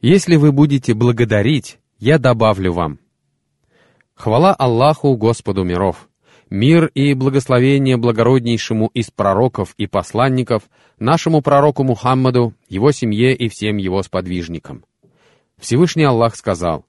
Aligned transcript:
Если 0.00 0.36
вы 0.36 0.52
будете 0.52 0.94
благодарить, 0.94 1.78
я 1.98 2.18
добавлю 2.20 2.72
вам. 2.72 3.00
Хвала 4.14 4.54
Аллаху, 4.54 5.16
Господу 5.16 5.64
миров! 5.64 6.08
Мир 6.50 6.86
и 6.94 7.14
благословение 7.14 7.96
благороднейшему 7.96 8.90
из 8.94 9.10
пророков 9.10 9.74
и 9.76 9.88
посланников, 9.88 10.62
нашему 11.00 11.42
пророку 11.42 11.82
Мухаммаду, 11.82 12.54
его 12.68 12.92
семье 12.92 13.34
и 13.34 13.48
всем 13.48 13.76
его 13.76 14.00
сподвижникам. 14.04 14.84
Всевышний 15.58 16.04
Аллах 16.04 16.36
сказал, 16.36 16.86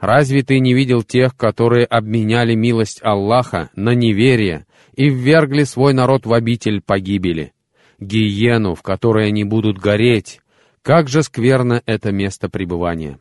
«Разве 0.00 0.42
ты 0.42 0.58
не 0.58 0.72
видел 0.72 1.02
тех, 1.02 1.36
которые 1.36 1.84
обменяли 1.84 2.54
милость 2.54 3.00
Аллаха 3.02 3.68
на 3.76 3.94
неверие 3.94 4.66
и 4.94 5.10
ввергли 5.10 5.64
свой 5.64 5.92
народ 5.92 6.24
в 6.24 6.32
обитель 6.32 6.80
погибели, 6.80 7.52
гиену, 8.00 8.74
в 8.74 8.80
которой 8.80 9.28
они 9.28 9.44
будут 9.44 9.76
гореть? 9.76 10.40
Как 10.82 11.08
же 11.08 11.22
скверно 11.22 11.82
это 11.86 12.12
место 12.12 12.48
пребывания!» 12.48 13.18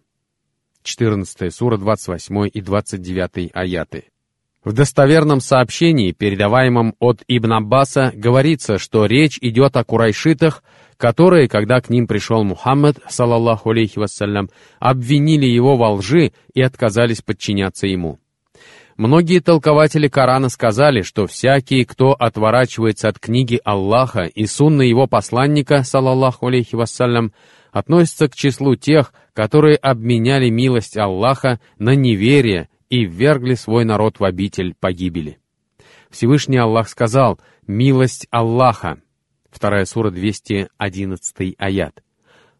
14 0.83 1.53
сура, 1.53 1.77
28 1.77 2.49
и 2.53 2.61
29 2.61 3.51
аяты. 3.53 4.05
В 4.63 4.73
достоверном 4.73 5.39
сообщении, 5.39 6.11
передаваемом 6.11 6.95
от 6.99 7.23
Ибн 7.27 7.53
Аббаса, 7.53 8.11
говорится, 8.13 8.77
что 8.77 9.05
речь 9.05 9.37
идет 9.41 9.77
о 9.77 9.83
курайшитах, 9.83 10.63
которые, 10.97 11.47
когда 11.47 11.79
к 11.79 11.89
ним 11.89 12.07
пришел 12.07 12.43
Мухаммад, 12.43 12.97
салаллаху 13.07 13.69
алейхи 13.69 13.99
вассалям, 13.99 14.49
обвинили 14.79 15.45
его 15.45 15.77
во 15.77 15.93
лжи 15.93 16.33
и 16.53 16.61
отказались 16.61 17.21
подчиняться 17.21 17.87
ему. 17.87 18.19
Многие 18.97 19.41
толкователи 19.41 20.07
Корана 20.07 20.49
сказали, 20.49 21.03
что 21.03 21.27
всякий, 21.27 21.85
кто 21.85 22.13
отворачивается 22.13 23.09
от 23.09 23.19
книги 23.19 23.61
Аллаха 23.63 24.23
и 24.23 24.47
сунны 24.47 24.81
его 24.81 25.05
посланника, 25.05 25.83
салаллаху 25.83 26.47
алейхи 26.47 26.73
вассалям, 26.73 27.31
относится 27.71 28.27
к 28.27 28.35
числу 28.35 28.75
тех, 28.75 29.13
которые 29.33 29.75
обменяли 29.75 30.49
милость 30.49 30.97
Аллаха 30.97 31.59
на 31.77 31.93
неверие 31.93 32.69
и 32.89 33.05
ввергли 33.05 33.53
свой 33.53 33.85
народ 33.85 34.19
в 34.19 34.23
обитель 34.23 34.73
погибели. 34.79 35.37
Всевышний 36.09 36.57
Аллах 36.57 36.89
сказал 36.89 37.39
«Милость 37.67 38.25
Аллаха». 38.31 38.97
Вторая 39.51 39.85
сура, 39.85 40.09
211 40.09 41.53
аят. 41.59 42.01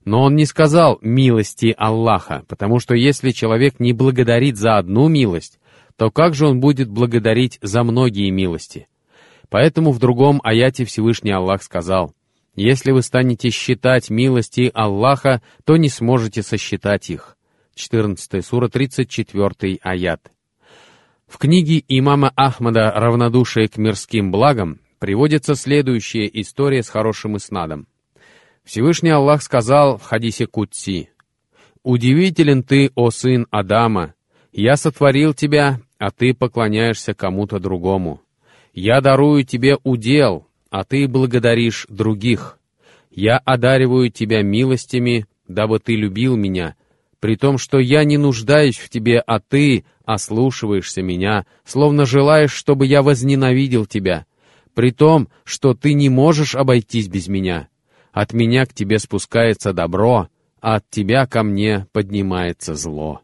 Но 0.06 0.22
он 0.22 0.36
не 0.36 0.45
сказал 0.45 1.00
«милости 1.02 1.73
Аллаха», 1.75 2.44
потому 2.47 2.80
что 2.80 2.94
если 2.94 3.31
человек 3.31 3.80
не 3.80 3.94
благодарит 3.94 4.58
за 4.58 4.78
одну 4.78 5.08
милость, 5.08 5.59
то 5.98 6.12
как 6.12 6.36
же 6.36 6.48
он 6.48 6.59
будет 6.59 6.90
благодарить 6.90 7.58
за 7.62 7.84
многие 7.84 8.30
милости? 8.30 8.88
Поэтому 9.50 9.92
в 9.92 10.00
другом 10.00 10.40
аяте 10.44 10.86
Всевышний 10.86 11.31
Аллах 11.31 11.64
сказал 11.64 12.14
«Если 12.56 12.92
вы 12.92 13.02
станете 13.02 13.50
считать 13.50 14.09
милости 14.09 14.72
Аллаха, 14.73 15.42
то 15.66 15.75
не 15.78 15.90
сможете 15.90 16.44
сосчитать 16.44 17.09
их». 17.09 17.38
14 17.75 18.45
сура, 18.45 18.68
34 18.68 19.80
аят. 19.81 20.31
В 21.28 21.38
книге 21.38 21.84
имама 21.88 22.31
Ахмада 22.36 22.92
«Равнодушие 22.92 23.68
к 23.68 23.78
мирским 23.78 24.31
благам» 24.31 24.80
приводится 25.00 25.56
следующая 25.56 26.30
история 26.34 26.84
с 26.84 26.90
хорошим 26.90 27.38
иснадом. 27.38 27.88
Всевышний 28.64 29.12
Аллах 29.12 29.42
сказал 29.44 29.98
в 29.98 30.03
хадисе 30.03 30.48
Кутси, 30.48 31.09
«Удивителен 31.84 32.64
ты, 32.64 32.92
о 32.95 33.12
сын 33.12 33.48
Адама! 33.52 34.14
Я 34.52 34.75
сотворил 34.75 35.34
тебя, 35.34 35.80
а 36.00 36.12
ты 36.12 36.34
поклоняешься 36.34 37.14
кому-то 37.14 37.59
другому. 37.59 38.22
Я 38.73 39.02
дарую 39.02 39.44
тебе 39.44 39.78
удел, 39.84 40.48
а 40.70 40.84
ты 40.84 41.08
благодаришь 41.08 41.86
других. 41.90 42.59
Я 43.09 43.38
одариваю 43.38 44.12
тебя 44.12 44.44
милостями, 44.44 45.25
дабы 45.48 45.80
ты 45.80 45.95
любил 45.95 46.36
меня, 46.36 46.75
при 47.20 47.36
том, 47.36 47.58
что 47.58 47.80
я 47.80 48.03
не 48.03 48.18
нуждаюсь 48.18 48.78
в 48.78 48.90
тебе, 48.90 49.20
а 49.20 49.40
ты 49.40 49.86
ослушиваешься 50.06 51.02
меня, 51.02 51.45
словно 51.66 52.06
желаешь, 52.06 52.53
чтобы 52.53 52.86
я 52.86 53.02
возненавидел 53.02 53.85
тебя, 53.85 54.25
при 54.74 54.91
том, 54.91 55.29
что 55.44 55.74
ты 55.74 55.94
не 55.94 56.09
можешь 56.09 56.53
обойтись 56.53 57.08
без 57.08 57.28
меня. 57.28 57.69
От 58.12 58.34
меня 58.34 58.66
к 58.66 58.74
тебе 58.74 59.00
спускается 59.00 59.74
добро, 59.74 60.28
а 60.62 60.75
от 60.75 60.90
тебя 60.90 61.25
ко 61.25 61.44
мне 61.44 61.88
поднимается 61.91 62.75
зло. 62.75 63.22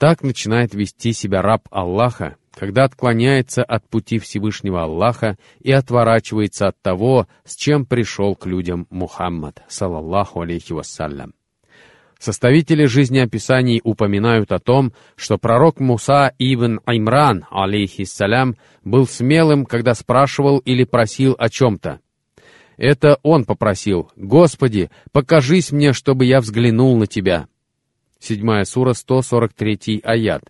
Так 0.00 0.22
начинает 0.22 0.72
вести 0.72 1.12
себя 1.12 1.42
раб 1.42 1.68
Аллаха, 1.70 2.36
когда 2.54 2.84
отклоняется 2.84 3.62
от 3.62 3.86
пути 3.86 4.18
Всевышнего 4.18 4.82
Аллаха 4.82 5.36
и 5.60 5.72
отворачивается 5.72 6.68
от 6.68 6.80
того, 6.80 7.28
с 7.44 7.54
чем 7.54 7.84
пришел 7.84 8.34
к 8.34 8.46
людям 8.46 8.86
Мухаммад, 8.88 9.62
салаллаху 9.68 10.40
алейхи 10.40 10.72
вассалям. 10.72 11.34
Составители 12.18 12.86
жизнеописаний 12.86 13.82
упоминают 13.84 14.52
о 14.52 14.58
том, 14.58 14.94
что 15.16 15.36
пророк 15.36 15.80
Муса 15.80 16.32
ибн 16.38 16.80
Аймран, 16.86 17.44
алейхиссалям, 17.50 18.56
был 18.82 19.06
смелым, 19.06 19.66
когда 19.66 19.92
спрашивал 19.92 20.60
или 20.60 20.84
просил 20.84 21.36
о 21.38 21.50
чем-то. 21.50 22.00
Это 22.78 23.18
он 23.22 23.44
попросил, 23.44 24.10
«Господи, 24.16 24.90
покажись 25.12 25.72
мне, 25.72 25.92
чтобы 25.92 26.24
я 26.24 26.40
взглянул 26.40 26.96
на 26.96 27.06
Тебя». 27.06 27.48
Седьмая 28.20 28.64
сура, 28.64 28.92
143 28.92 30.02
аят. 30.04 30.42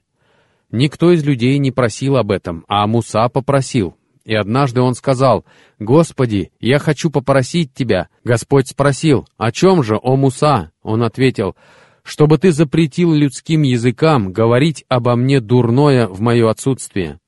Никто 0.72 1.12
из 1.12 1.24
людей 1.24 1.56
не 1.58 1.70
просил 1.70 2.16
об 2.16 2.32
этом, 2.32 2.64
а 2.68 2.86
Муса 2.86 3.28
попросил. 3.28 3.96
И 4.24 4.34
однажды 4.34 4.80
он 4.80 4.94
сказал, 4.94 5.44
«Господи, 5.78 6.52
я 6.60 6.78
хочу 6.78 7.10
попросить 7.10 7.72
Тебя». 7.72 8.08
Господь 8.22 8.68
спросил, 8.68 9.26
«О 9.38 9.50
чем 9.50 9.82
же, 9.82 9.98
о 10.00 10.16
Муса?» 10.16 10.72
Он 10.82 11.02
ответил, 11.02 11.56
«Чтобы 12.02 12.38
Ты 12.38 12.52
запретил 12.52 13.12
людским 13.12 13.62
языкам 13.62 14.32
говорить 14.32 14.84
обо 14.88 15.16
мне 15.16 15.40
дурное 15.40 16.06
в 16.06 16.20
мое 16.20 16.50
отсутствие». 16.50 17.18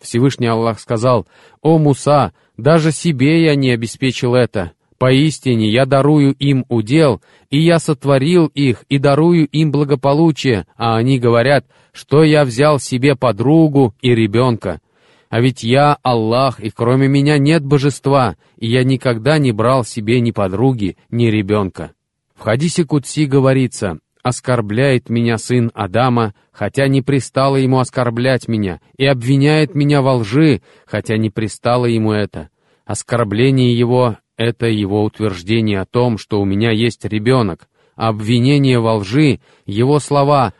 Всевышний 0.00 0.46
Аллах 0.46 0.78
сказал, 0.78 1.26
«О 1.62 1.78
Муса, 1.78 2.32
даже 2.56 2.92
себе 2.92 3.44
я 3.44 3.54
не 3.54 3.70
обеспечил 3.70 4.34
это. 4.34 4.72
Поистине 4.98 5.68
я 5.68 5.84
дарую 5.84 6.32
им 6.34 6.64
удел, 6.68 7.20
и 7.50 7.58
я 7.60 7.78
сотворил 7.78 8.46
их, 8.46 8.84
и 8.88 8.98
дарую 8.98 9.46
им 9.46 9.70
благополучие, 9.70 10.66
а 10.76 10.96
они 10.96 11.18
говорят, 11.18 11.66
что 11.92 12.24
я 12.24 12.44
взял 12.44 12.78
себе 12.78 13.14
подругу 13.14 13.94
и 14.00 14.14
ребенка. 14.14 14.80
А 15.28 15.40
ведь 15.40 15.62
я 15.62 15.98
Аллах, 16.02 16.60
и 16.60 16.70
кроме 16.70 17.08
меня 17.08 17.36
нет 17.36 17.64
божества, 17.64 18.36
и 18.56 18.68
я 18.68 18.84
никогда 18.84 19.38
не 19.38 19.52
брал 19.52 19.84
себе 19.84 20.20
ни 20.20 20.30
подруги, 20.30 20.96
ни 21.10 21.26
ребенка. 21.26 21.92
В 22.34 22.42
хадисе 22.42 22.84
Кутси 22.84 23.26
говорится, 23.26 23.98
«Оскорбляет 24.22 25.10
меня 25.10 25.36
сын 25.36 25.70
Адама, 25.74 26.34
хотя 26.52 26.88
не 26.88 27.02
пристало 27.02 27.56
ему 27.56 27.80
оскорблять 27.80 28.48
меня, 28.48 28.80
и 28.96 29.04
обвиняет 29.04 29.74
меня 29.74 30.00
во 30.00 30.14
лжи, 30.14 30.62
хотя 30.86 31.16
не 31.16 31.28
пристало 31.28 31.86
ему 31.86 32.12
это. 32.12 32.48
Оскорбление 32.84 33.76
его— 33.76 34.16
это 34.36 34.66
его 34.66 35.04
утверждение 35.04 35.80
о 35.80 35.86
том, 35.86 36.18
что 36.18 36.40
у 36.40 36.44
меня 36.44 36.70
есть 36.70 37.04
ребенок, 37.04 37.68
обвинение 37.94 38.78
во 38.78 38.96
лжи— 38.96 39.40
его 39.66 39.98
слова 39.98 40.52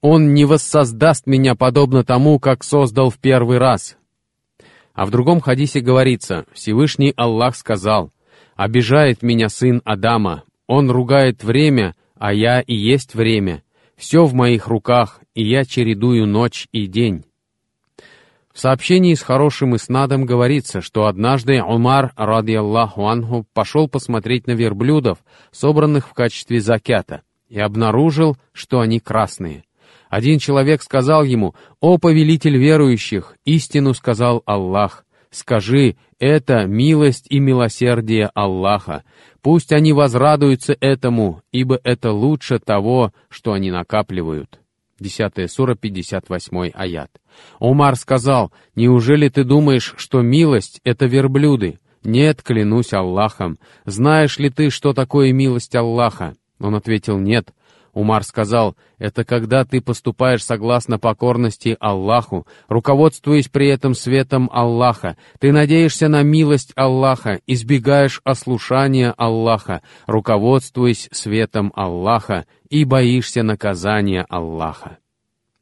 «Он 0.00 0.34
не 0.34 0.44
воссоздаст 0.44 1.26
меня 1.26 1.54
подобно 1.54 2.04
тому, 2.04 2.38
как 2.38 2.64
создал 2.64 3.10
в 3.10 3.18
первый 3.18 3.58
раз, 3.58 3.96
а 4.94 5.06
в 5.06 5.10
другом 5.10 5.40
хадисе 5.40 5.80
говорится, 5.80 6.44
Всевышний 6.52 7.12
Аллах 7.16 7.56
сказал, 7.56 8.12
«Обижает 8.54 9.22
меня 9.22 9.48
сын 9.48 9.80
Адама, 9.84 10.44
он 10.66 10.90
ругает 10.90 11.42
время, 11.42 11.94
а 12.18 12.32
я 12.32 12.60
и 12.60 12.74
есть 12.74 13.14
время. 13.14 13.62
Все 13.96 14.24
в 14.24 14.34
моих 14.34 14.66
руках, 14.66 15.20
и 15.34 15.44
я 15.44 15.64
чередую 15.64 16.26
ночь 16.26 16.68
и 16.72 16.86
день». 16.86 17.24
В 18.52 18.58
сообщении 18.58 19.14
с 19.14 19.22
хорошим 19.22 19.76
иснадом 19.76 20.26
говорится, 20.26 20.80
что 20.80 21.06
однажды 21.06 21.62
Умар, 21.62 22.12
ради 22.16 22.52
Аллаху 22.52 23.06
анху, 23.06 23.46
пошел 23.54 23.88
посмотреть 23.88 24.46
на 24.46 24.52
верблюдов, 24.52 25.18
собранных 25.50 26.08
в 26.08 26.12
качестве 26.12 26.60
закята, 26.60 27.22
и 27.48 27.58
обнаружил, 27.58 28.36
что 28.52 28.80
они 28.80 29.00
красные— 29.00 29.64
один 30.12 30.38
человек 30.38 30.82
сказал 30.82 31.24
ему, 31.24 31.54
«О 31.80 31.96
повелитель 31.96 32.58
верующих, 32.58 33.34
истину 33.46 33.94
сказал 33.94 34.42
Аллах, 34.44 35.06
скажи, 35.30 35.96
это 36.18 36.66
милость 36.66 37.24
и 37.30 37.40
милосердие 37.40 38.30
Аллаха, 38.34 39.04
пусть 39.40 39.72
они 39.72 39.94
возрадуются 39.94 40.76
этому, 40.80 41.40
ибо 41.50 41.80
это 41.82 42.12
лучше 42.12 42.58
того, 42.58 43.14
что 43.30 43.54
они 43.54 43.70
накапливают». 43.70 44.60
10 45.02 45.50
сура, 45.50 45.74
58 45.74 46.70
аят. 46.72 47.10
Умар 47.58 47.96
сказал, 47.96 48.52
«Неужели 48.74 49.28
ты 49.28 49.44
думаешь, 49.44 49.94
что 49.96 50.22
милость— 50.22 50.80
это 50.84 51.06
верблюды? 51.06 51.78
Нет, 52.04 52.42
клянусь 52.42 52.92
Аллахом. 52.92 53.58
Знаешь 53.84 54.38
ли 54.38 54.48
ты, 54.48 54.70
что 54.70 54.92
такое 54.94 55.32
милость 55.32 55.74
Аллаха?» 55.74 56.34
Он 56.58 56.74
ответил, 56.74 57.18
«Нет». 57.18 57.52
Умар 57.92 58.24
сказал, 58.24 58.74
«Это 58.98 59.24
когда 59.24 59.64
ты 59.64 59.82
поступаешь 59.82 60.44
согласно 60.44 60.98
покорности 60.98 61.76
Аллаху, 61.78 62.46
руководствуясь 62.68 63.48
при 63.48 63.68
этом 63.68 63.94
светом 63.94 64.48
Аллаха, 64.52 65.16
ты 65.38 65.52
надеешься 65.52 66.08
на 66.08 66.22
милость 66.22 66.72
Аллаха, 66.74 67.40
избегаешь 67.46 68.22
ослушания 68.24 69.12
Аллаха, 69.16 69.82
руководствуясь 70.06 71.08
светом 71.12 71.70
Аллаха 71.76 72.46
и 72.70 72.84
боишься 72.84 73.42
наказания 73.42 74.24
Аллаха». 74.28 74.98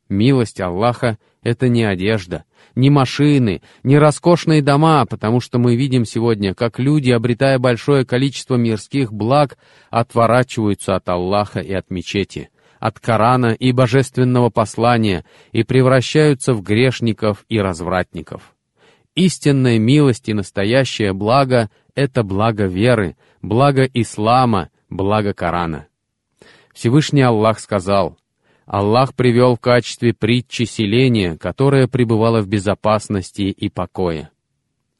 Милость 0.09 0.61
Аллаха— 0.61 1.19
это 1.43 1.69
не 1.69 1.85
одежда, 1.85 2.45
не 2.75 2.91
машины, 2.91 3.63
не 3.83 3.99
роскошные 3.99 4.63
дома, 4.63 5.05
потому 5.07 5.41
что 5.41 5.59
мы 5.59 5.77
видим 5.77 6.05
сегодня, 6.05 6.55
как 6.55 6.79
люди, 6.79 7.11
обретая 7.11 7.59
большое 7.59 8.05
количество 8.05 8.57
мирских 8.57 9.13
благ, 9.13 9.59
отворачиваются 9.91 10.97
от 10.97 11.09
Аллаха 11.09 11.61
и 11.61 11.73
от 11.73 11.91
мечети, 11.91 12.51
от 12.79 13.01
Корана 13.01 13.53
и 13.53 13.73
божественного 13.73 14.51
послания 14.51 15.25
и 15.53 15.63
превращаются 15.63 16.55
в 16.55 16.63
грешников 16.63 17.45
и 17.49 17.59
развратников. 17.59 18.55
Истинная 19.15 19.79
милость 19.79 20.29
и 20.29 20.35
настоящее 20.35 21.13
благо— 21.13 21.71
это 21.95 22.23
благо 22.23 22.67
веры, 22.67 23.17
благо 23.43 23.85
ислама, 23.85 24.71
благо 24.89 25.35
Корана. 25.35 25.89
Всевышний 26.73 27.23
Аллах 27.23 27.59
сказал, 27.59 28.17
Аллах 28.67 29.15
привел 29.15 29.57
в 29.57 29.61
качестве 29.61 30.15
притчи 30.15 30.65
селение, 30.65 31.37
которое 31.37 31.89
пребывало 31.89 32.41
в 32.41 32.49
безопасности 32.49 33.43
и 33.43 33.69
покое. 33.69 34.31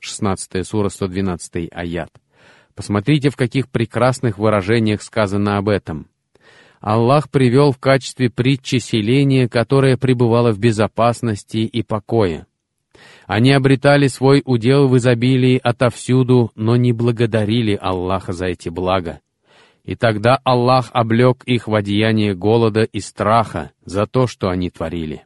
16 0.01 0.67
сура, 0.67 0.89
112 0.89 1.69
аят. 1.71 2.11
Посмотрите, 2.75 3.31
в 3.31 3.37
каких 3.37 3.69
прекрасных 3.69 4.39
выражениях 4.39 5.03
сказано 5.03 5.59
об 5.59 5.69
этом. 5.69 6.07
Аллах 6.81 7.31
привел 7.31 7.73
в 7.73 7.79
качестве 7.79 8.31
притчи 8.31 8.77
селение, 8.79 9.49
которое 9.49 9.99
пребывало 9.99 10.53
в 10.53 10.59
безопасности 10.59 11.59
и 11.59 11.83
покое. 11.83 12.47
Они 13.27 13.53
обретали 13.53 14.07
свой 14.07 14.43
удел 14.45 14.89
в 14.89 14.97
изобилии 14.97 15.61
отовсюду, 15.63 16.51
но 16.55 16.77
не 16.77 16.93
благодарили 16.93 17.79
Аллаха 17.81 18.33
за 18.33 18.47
эти 18.47 18.71
блага. 18.71 19.21
И 19.91 19.97
тогда 19.97 20.39
Аллах 20.45 20.91
облег 20.93 21.43
их 21.47 21.67
в 21.67 21.75
одеяние 21.75 22.37
голода 22.37 22.85
и 22.85 23.01
страха 23.01 23.73
за 23.85 24.07
то, 24.07 24.29
что 24.29 24.49
они 24.49 24.71
творили. 24.71 25.25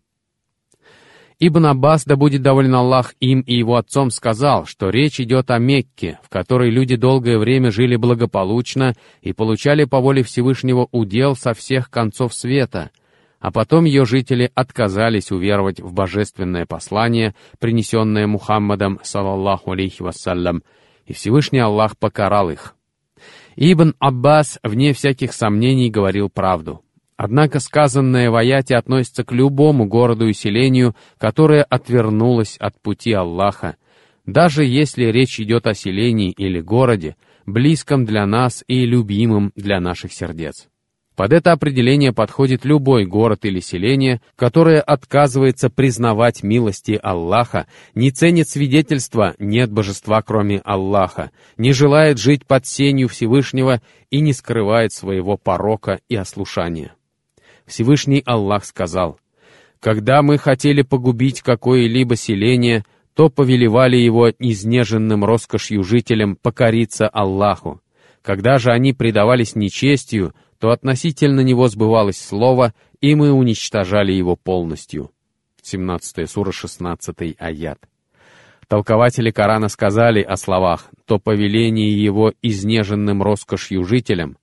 Ибн 1.38 1.66
Аббас, 1.66 2.06
да 2.06 2.16
будет 2.16 2.40
доволен 2.40 2.74
Аллах 2.74 3.12
им 3.20 3.42
и 3.42 3.58
его 3.58 3.76
отцом, 3.76 4.08
сказал, 4.08 4.64
что 4.64 4.88
речь 4.88 5.20
идет 5.20 5.50
о 5.50 5.58
Мекке, 5.58 6.18
в 6.22 6.30
которой 6.30 6.70
люди 6.70 6.96
долгое 6.96 7.36
время 7.36 7.70
жили 7.70 7.96
благополучно 7.96 8.94
и 9.20 9.34
получали 9.34 9.84
по 9.84 10.00
воле 10.00 10.22
Всевышнего 10.22 10.88
удел 10.92 11.36
со 11.36 11.52
всех 11.52 11.90
концов 11.90 12.32
света, 12.32 12.90
а 13.40 13.52
потом 13.52 13.84
ее 13.84 14.06
жители 14.06 14.50
отказались 14.54 15.30
уверовать 15.30 15.80
в 15.80 15.92
божественное 15.92 16.64
послание, 16.64 17.34
принесенное 17.58 18.26
Мухаммадом, 18.26 18.98
салаллаху 19.02 19.72
алейхи 19.72 20.00
вассалям, 20.00 20.62
и 21.04 21.12
Всевышний 21.12 21.58
Аллах 21.58 21.98
покарал 21.98 22.48
их. 22.48 22.73
Ибн 23.56 23.94
Аббас, 23.98 24.58
вне 24.62 24.92
всяких 24.92 25.32
сомнений, 25.32 25.90
говорил 25.90 26.28
правду. 26.28 26.82
Однако 27.16 27.60
сказанное 27.60 28.30
в 28.30 28.34
аяте 28.34 28.74
относится 28.76 29.24
к 29.24 29.32
любому 29.32 29.86
городу 29.86 30.26
и 30.26 30.32
селению, 30.32 30.96
которое 31.18 31.62
отвернулось 31.62 32.56
от 32.58 32.80
пути 32.80 33.12
Аллаха, 33.12 33.76
даже 34.26 34.64
если 34.64 35.04
речь 35.04 35.38
идет 35.38 35.66
о 35.66 35.74
селении 35.74 36.32
или 36.32 36.60
городе, 36.60 37.16
близком 37.46 38.04
для 38.04 38.26
нас 38.26 38.64
и 38.66 38.84
любимом 38.84 39.52
для 39.54 39.80
наших 39.80 40.12
сердец. 40.12 40.68
Под 41.16 41.32
это 41.32 41.52
определение 41.52 42.12
подходит 42.12 42.64
любой 42.64 43.06
город 43.06 43.44
или 43.44 43.60
селение, 43.60 44.20
которое 44.34 44.80
отказывается 44.80 45.70
признавать 45.70 46.42
милости 46.42 46.98
Аллаха, 47.00 47.66
не 47.94 48.10
ценит 48.10 48.48
свидетельства 48.48 49.34
«нет 49.38 49.70
божества, 49.70 50.22
кроме 50.22 50.58
Аллаха», 50.58 51.30
не 51.56 51.72
желает 51.72 52.18
жить 52.18 52.46
под 52.46 52.66
сенью 52.66 53.08
Всевышнего 53.08 53.80
и 54.10 54.20
не 54.20 54.32
скрывает 54.32 54.92
своего 54.92 55.36
порока 55.36 56.00
и 56.08 56.16
ослушания. 56.16 56.94
Всевышний 57.64 58.22
Аллах 58.26 58.64
сказал, 58.64 59.20
«Когда 59.78 60.20
мы 60.20 60.36
хотели 60.36 60.82
погубить 60.82 61.42
какое-либо 61.42 62.16
селение, 62.16 62.84
то 63.14 63.28
повелевали 63.28 63.96
его 63.96 64.30
изнеженным 64.30 65.24
роскошью 65.24 65.84
жителям 65.84 66.34
покориться 66.34 67.06
Аллаху. 67.06 67.80
Когда 68.22 68.58
же 68.58 68.72
они 68.72 68.92
предавались 68.92 69.54
нечестию, 69.54 70.34
то 70.64 70.70
относительно 70.70 71.42
него 71.42 71.68
сбывалось 71.68 72.18
слово, 72.18 72.72
и 73.02 73.14
мы 73.14 73.32
уничтожали 73.32 74.12
его 74.12 74.34
полностью. 74.34 75.10
17 75.60 76.26
сура, 76.26 76.52
16 76.52 77.36
аят. 77.38 77.78
Толкователи 78.66 79.30
Корана 79.30 79.68
сказали 79.68 80.22
о 80.22 80.38
словах 80.38 80.88
«то 81.04 81.18
повеление 81.18 82.02
его 82.02 82.32
изнеженным 82.40 83.22
роскошью 83.22 83.84
жителям», 83.84 84.38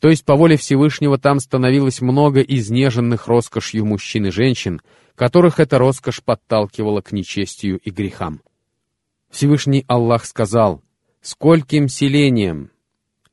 то 0.00 0.08
есть 0.08 0.24
по 0.24 0.34
воле 0.34 0.56
Всевышнего 0.56 1.16
там 1.16 1.38
становилось 1.38 2.00
много 2.00 2.40
изнеженных 2.40 3.28
роскошью 3.28 3.86
мужчин 3.86 4.26
и 4.26 4.30
женщин, 4.30 4.80
которых 5.14 5.60
эта 5.60 5.78
роскошь 5.78 6.24
подталкивала 6.24 7.02
к 7.02 7.12
нечестию 7.12 7.78
и 7.78 7.90
грехам. 7.90 8.40
Всевышний 9.30 9.84
Аллах 9.86 10.24
сказал, 10.24 10.82
«Скольким 11.22 11.86
селениям, 11.86 12.72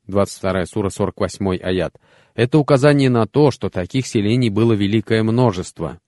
22 0.08 0.66
сура, 0.66 0.90
48 0.90 1.58
аят. 1.58 1.96
Это 2.36 2.58
указание 2.60 3.10
на 3.10 3.28
то, 3.28 3.52
что 3.52 3.70
таких 3.70 4.08
селений 4.08 4.50
было 4.50 4.74
великое 4.74 5.24
множество. 5.24 6.00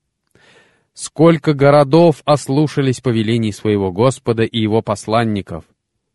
«Сколько 0.93 1.53
городов 1.53 2.21
ослушались 2.25 2.99
повелений 2.99 3.53
своего 3.53 3.91
Господа 3.91 4.43
и 4.43 4.59
его 4.59 4.81
посланников! 4.81 5.63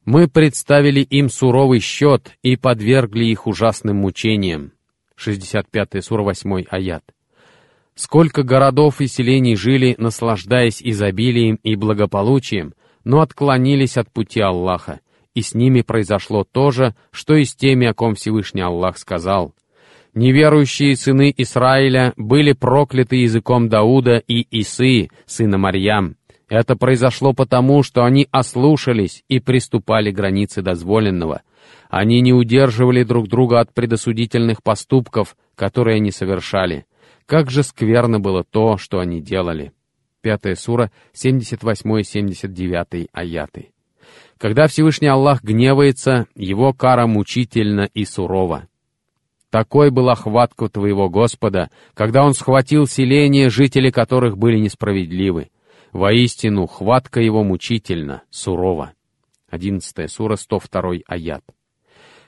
Мы 0.04 0.28
представили 0.28 1.00
им 1.00 1.30
суровый 1.30 1.80
счет 1.80 2.36
и 2.42 2.56
подвергли 2.56 3.24
их 3.24 3.46
ужасным 3.46 3.96
мучениям». 3.96 4.72
65 5.16 6.04
сура, 6.04 6.22
8 6.22 6.64
аят. 6.68 7.04
Сколько 7.94 8.42
городов 8.42 9.00
и 9.00 9.06
селений 9.06 9.54
жили, 9.54 9.94
наслаждаясь 9.98 10.82
изобилием 10.82 11.60
и 11.62 11.76
благополучием, 11.76 12.74
но 13.04 13.20
отклонились 13.20 13.96
от 13.96 14.10
пути 14.10 14.40
Аллаха, 14.40 15.00
и 15.34 15.42
с 15.42 15.54
ними 15.54 15.82
произошло 15.82 16.44
то 16.44 16.70
же, 16.70 16.94
что 17.10 17.34
и 17.34 17.44
с 17.44 17.54
теми, 17.54 17.86
о 17.86 17.94
ком 17.94 18.14
Всевышний 18.14 18.62
Аллах 18.62 18.98
сказал. 18.98 19.54
Неверующие 20.14 20.96
сыны 20.96 21.34
Израиля 21.36 22.12
были 22.16 22.52
прокляты 22.52 23.16
языком 23.16 23.68
Дауда 23.68 24.18
и 24.18 24.46
Исы, 24.60 25.08
сына 25.26 25.58
Марьям. 25.58 26.16
Это 26.48 26.76
произошло 26.76 27.32
потому, 27.32 27.82
что 27.82 28.04
они 28.04 28.28
ослушались 28.30 29.24
и 29.28 29.40
приступали 29.40 30.12
к 30.12 30.14
границе 30.14 30.62
дозволенного. 30.62 31.42
Они 31.90 32.20
не 32.20 32.32
удерживали 32.32 33.02
друг 33.02 33.28
друга 33.28 33.58
от 33.58 33.74
предосудительных 33.74 34.62
поступков, 34.62 35.36
которые 35.56 35.96
они 35.96 36.12
совершали. 36.12 36.86
Как 37.26 37.50
же 37.50 37.64
скверно 37.64 38.20
было 38.20 38.44
то, 38.44 38.76
что 38.76 39.00
они 39.00 39.20
делали. 39.20 39.72
Пятая 40.20 40.54
сура, 40.54 40.92
78-79 41.14 43.08
аяты. 43.12 43.73
Когда 44.38 44.66
Всевышний 44.66 45.08
Аллах 45.08 45.42
гневается, 45.42 46.26
его 46.34 46.72
кара 46.72 47.06
мучительна 47.06 47.88
и 47.94 48.04
сурова. 48.04 48.68
Такой 49.50 49.90
была 49.90 50.16
хватка 50.16 50.68
твоего 50.68 51.08
Господа, 51.08 51.70
когда 51.94 52.24
Он 52.24 52.34
схватил 52.34 52.86
селение, 52.86 53.50
жители 53.50 53.90
которых 53.90 54.36
были 54.36 54.58
несправедливы. 54.58 55.50
Воистину, 55.92 56.66
хватка 56.66 57.20
его 57.20 57.44
мучительна, 57.44 58.22
сурова. 58.30 58.94
11 59.50 60.10
сура, 60.10 60.34
102 60.34 60.96
аят. 61.06 61.44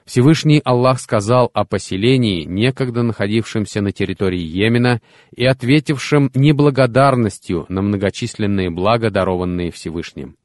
Всевышний 0.05 0.63
Аллах 0.65 1.01
сказал 1.01 1.51
о 1.53 1.65
поселении, 1.65 2.45
некогда 2.45 3.03
находившемся 3.03 3.81
на 3.81 3.91
территории 3.91 4.39
Йемена 4.39 5.01
и 5.35 5.45
ответившем 5.45 6.31
неблагодарностью 6.33 7.67
на 7.69 7.83
многочисленные 7.83 8.71
блага, 8.71 9.11
дарованные 9.11 9.73
Всевышним 9.73 10.37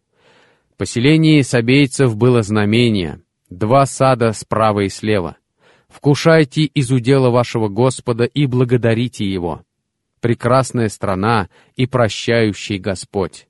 поселении 0.81 1.43
сабейцев 1.43 2.17
было 2.17 2.41
знамение, 2.41 3.21
два 3.51 3.85
сада 3.85 4.33
справа 4.33 4.79
и 4.79 4.89
слева. 4.89 5.38
Вкушайте 5.88 6.63
из 6.63 6.89
удела 6.89 7.29
вашего 7.29 7.67
Господа 7.67 8.23
и 8.23 8.47
благодарите 8.47 9.23
Его. 9.31 9.61
Прекрасная 10.21 10.89
страна 10.89 11.50
и 11.75 11.85
прощающий 11.85 12.79
Господь. 12.79 13.47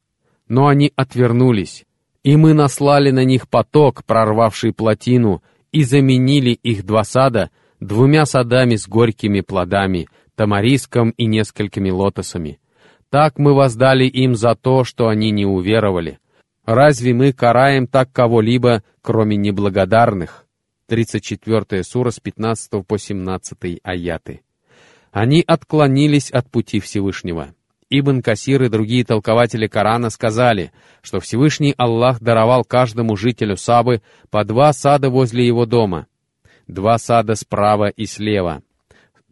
Но 0.50 0.67
они 0.67 0.91
отвернулись, 0.97 1.85
и 2.21 2.35
мы 2.35 2.53
наслали 2.53 3.11
на 3.11 3.23
них 3.23 3.47
поток, 3.47 4.03
прорвавший 4.03 4.73
плотину, 4.73 5.41
и 5.71 5.85
заменили 5.85 6.50
их 6.51 6.85
два 6.85 7.05
сада 7.05 7.50
двумя 7.79 8.25
садами 8.25 8.75
с 8.75 8.89
горькими 8.89 9.39
плодами, 9.39 10.09
тамариском 10.35 11.11
и 11.11 11.27
несколькими 11.27 11.91
лотосами. 11.91 12.59
Так 13.09 13.39
мы 13.39 13.53
воздали 13.53 14.03
им 14.03 14.35
за 14.35 14.53
то, 14.55 14.83
что 14.83 15.07
они 15.07 15.31
не 15.31 15.45
уверовали. 15.45 16.19
Разве 16.65 17.13
мы 17.13 17.33
караем 17.33 17.87
так 17.87 18.11
кого-либо, 18.11 18.83
кроме 19.01 19.35
неблагодарных? 19.35 20.45
34 20.87 21.83
сура 21.83 22.11
с 22.11 22.19
15 22.19 22.85
по 22.85 22.97
17 22.97 23.79
аяты. 23.83 24.41
Они 25.11 25.43
отклонились 25.45 26.29
от 26.31 26.49
пути 26.49 26.79
Всевышнего. 26.79 27.53
Ибн 27.89 28.21
Касир 28.21 28.63
и 28.63 28.69
другие 28.69 29.03
толкователи 29.03 29.67
Корана 29.67 30.09
сказали, 30.09 30.71
что 31.01 31.19
Всевышний 31.19 31.73
Аллах 31.77 32.21
даровал 32.21 32.63
каждому 32.63 33.17
жителю 33.17 33.57
Сабы 33.57 34.01
по 34.29 34.45
два 34.45 34.71
сада 34.71 35.09
возле 35.09 35.45
его 35.45 35.65
дома, 35.65 36.07
два 36.67 36.97
сада 36.97 37.35
справа 37.35 37.89
и 37.89 38.05
слева. 38.05 38.63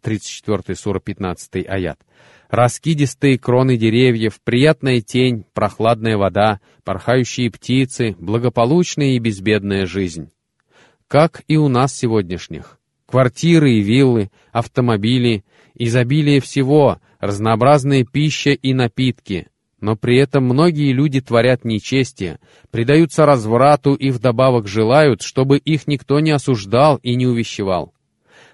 34 0.00 0.76
сура 0.76 1.00
15 1.00 1.66
аят. 1.68 2.00
Раскидистые 2.48 3.38
кроны 3.38 3.76
деревьев, 3.76 4.40
приятная 4.42 5.00
тень, 5.00 5.44
прохладная 5.54 6.16
вода, 6.16 6.60
порхающие 6.84 7.50
птицы, 7.50 8.16
благополучная 8.18 9.12
и 9.12 9.18
безбедная 9.18 9.86
жизнь. 9.86 10.30
Как 11.06 11.42
и 11.46 11.56
у 11.56 11.68
нас 11.68 11.96
сегодняшних. 11.96 12.78
Квартиры 13.06 13.72
и 13.72 13.80
виллы, 13.80 14.30
автомобили, 14.52 15.44
изобилие 15.74 16.40
всего, 16.40 17.00
разнообразная 17.18 18.04
пища 18.04 18.50
и 18.50 18.72
напитки. 18.74 19.48
Но 19.80 19.96
при 19.96 20.18
этом 20.18 20.44
многие 20.44 20.92
люди 20.92 21.20
творят 21.20 21.64
нечестие, 21.64 22.38
предаются 22.70 23.26
разврату 23.26 23.94
и 23.94 24.10
вдобавок 24.10 24.68
желают, 24.68 25.22
чтобы 25.22 25.58
их 25.58 25.86
никто 25.86 26.20
не 26.20 26.32
осуждал 26.32 26.96
и 26.96 27.14
не 27.14 27.26
увещевал. 27.26 27.94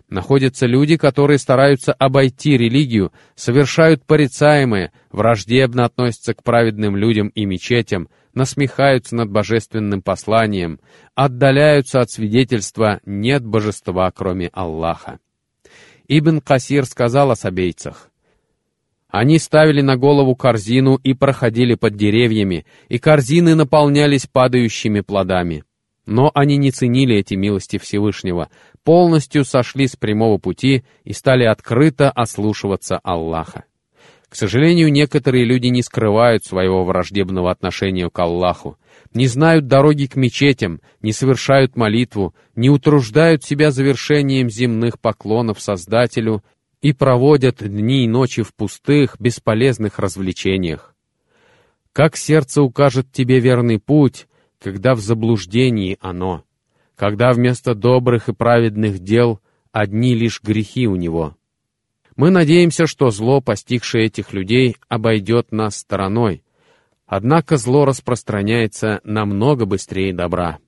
Находятся 0.09 0.67
люди, 0.67 0.97
которые 0.97 1.39
стараются 1.39 1.93
обойти 1.93 2.57
религию, 2.57 3.13
совершают 3.35 4.05
порицаемое, 4.05 4.93
враждебно 5.11 5.85
относятся 5.85 6.33
к 6.33 6.45
праведным 6.45 6.97
людям 6.97 7.29
и 7.29 7.45
мечетям, 7.45 8.09
насмехаются 8.33 9.17
над 9.17 9.31
божественным 9.31 10.03
посланием, 10.03 10.79
отдаляются 11.17 12.01
от 12.01 12.11
свидетельства 12.11 13.01
«нет 13.05 13.45
божества, 13.45 14.11
кроме 14.13 14.49
Аллаха». 14.53 15.19
Ибн 16.07 16.41
Касир 16.41 16.85
сказал 16.85 17.33
о 17.33 17.37
сабейцах. 17.37 18.11
Они 19.09 19.41
ставили 19.41 19.81
на 19.81 19.97
голову 19.97 20.37
корзину 20.37 20.97
и 20.97 21.15
проходили 21.15 21.75
под 21.75 21.97
деревьями, 21.97 22.65
и 22.89 22.99
корзины 22.99 23.57
наполнялись 23.57 24.27
падающими 24.27 25.01
плодами. 25.01 25.65
Но 26.07 26.31
они 26.35 26.57
не 26.57 26.71
ценили 26.71 27.17
эти 27.17 27.35
милости 27.35 27.79
Всевышнего, 27.79 28.49
полностью 28.85 29.45
сошли 29.45 29.89
с 29.89 29.97
прямого 29.97 30.39
пути 30.39 30.85
и 31.05 31.13
стали 31.13 31.45
открыто 31.45 32.11
ослушиваться 32.11 32.99
Аллаха. 33.03 33.65
К 34.29 34.35
сожалению, 34.35 34.91
некоторые 34.93 35.45
люди 35.45 35.69
не 35.69 35.83
скрывают 35.83 36.45
своего 36.45 36.85
враждебного 36.85 37.51
отношения 37.51 38.09
к 38.11 38.19
Аллаху, 38.19 38.77
не 39.15 39.27
знают 39.27 39.67
дороги 39.67 40.07
к 40.07 40.17
мечетям, 40.17 40.81
не 41.01 41.13
совершают 41.13 41.77
молитву, 41.77 42.35
не 42.55 42.71
утруждают 42.71 43.45
себя 43.45 43.71
завершением 43.71 44.51
земных 44.51 45.01
поклонов 45.01 45.61
Создателю 45.61 46.43
и 46.83 46.93
проводят 46.93 47.63
дни 47.67 48.05
и 48.05 48.09
ночи 48.09 48.43
в 48.43 48.55
пустых, 48.55 49.17
бесполезных 49.19 49.99
развлечениях. 49.99 50.95
Как 51.93 52.17
сердце 52.17 52.63
укажет 52.63 53.11
тебе 53.11 53.41
верный 53.41 53.79
путь, 53.79 54.27
когда 54.61 54.95
в 54.95 55.01
заблуждении 55.01 55.99
оно, 56.01 56.45
когда 56.95 57.33
вместо 57.33 57.75
добрых 57.75 58.29
и 58.29 58.33
праведных 58.33 58.99
дел 59.01 59.41
одни 59.73 60.15
лишь 60.15 60.43
грехи 60.43 60.87
у 60.87 60.97
него. 60.97 61.37
Мы 62.17 62.31
надеемся, 62.31 62.87
что 62.87 63.11
зло, 63.11 63.43
постигшее 63.43 64.07
этих 64.07 64.33
людей, 64.33 64.77
обойдет 64.89 65.53
нас 65.53 65.77
стороной. 65.77 66.43
Однако 67.07 67.59
зло 67.59 67.85
распространяется 67.85 69.01
намного 69.05 69.67
быстрее 69.67 70.15
добра. 70.15 70.59